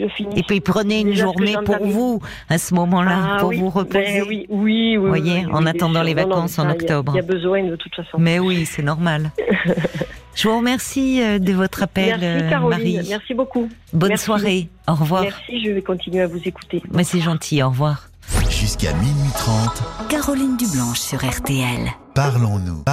Je 0.02 0.08
finis. 0.08 0.40
Et 0.40 0.44
puis 0.44 0.60
prenez 0.62 1.02
une 1.02 1.10
Déjà, 1.12 1.24
journée 1.26 1.56
pour 1.64 1.86
vous 1.86 2.22
à 2.50 2.58
ce 2.58 2.74
moment-là, 2.74 3.36
Ah 3.36 3.38
pour 3.40 3.50
oui, 3.50 3.60
vous 3.60 3.70
reposer. 3.70 4.00
ben 4.00 4.24
oui, 4.28 4.46
oui, 4.50 4.98
oui. 4.98 5.08
Voyez, 5.10 5.46
oui, 5.46 5.52
en 5.54 5.64
oui, 5.64 5.70
attendant 5.70 6.02
les 6.02 6.14
sûr. 6.14 6.22
Non, 6.22 6.28
non, 6.30 6.36
vacances 6.36 6.60
en 6.60 6.70
octobre. 6.70 7.12
Il 7.14 7.18
y, 7.18 7.20
a 7.20 7.24
besoin 7.24 7.64
de 7.64 7.76
toute 7.76 7.94
façon. 7.96 8.18
Mais 8.18 8.40
oui, 8.40 8.66
c'est 8.66 8.84
normal. 8.84 9.32
Je 10.34 10.48
vous 10.48 10.58
remercie 10.58 11.22
euh, 11.22 11.40
de 11.40 11.52
votre 11.54 11.84
appel, 11.84 12.18
Merci 12.22 12.26
euh, 12.46 12.50
Caroline, 12.50 12.96
Marie. 12.96 13.08
merci 13.10 13.34
beaucoup. 13.34 13.70
Bonne 13.92 14.10
Merci. 14.10 14.26
soirée. 14.26 14.70
Au 14.88 14.94
revoir. 14.96 15.24
Merci, 15.24 15.62
je 15.64 15.72
vais 15.72 15.82
continuer 15.82 16.22
à 16.22 16.28
vous 16.28 16.40
écouter. 16.46 16.82
Mais 16.92 17.04
c'est 17.04 17.20
gentil. 17.20 17.62
Au 17.62 17.70
revoir. 17.70 18.08
Jusqu'à 18.50 18.94
minuit 18.94 19.32
30, 19.36 19.84
Caroline 20.10 20.56
Dublanche 20.56 21.00
sur 21.00 21.20
RTL. 21.20 21.92
parlons-nous. 22.16 22.84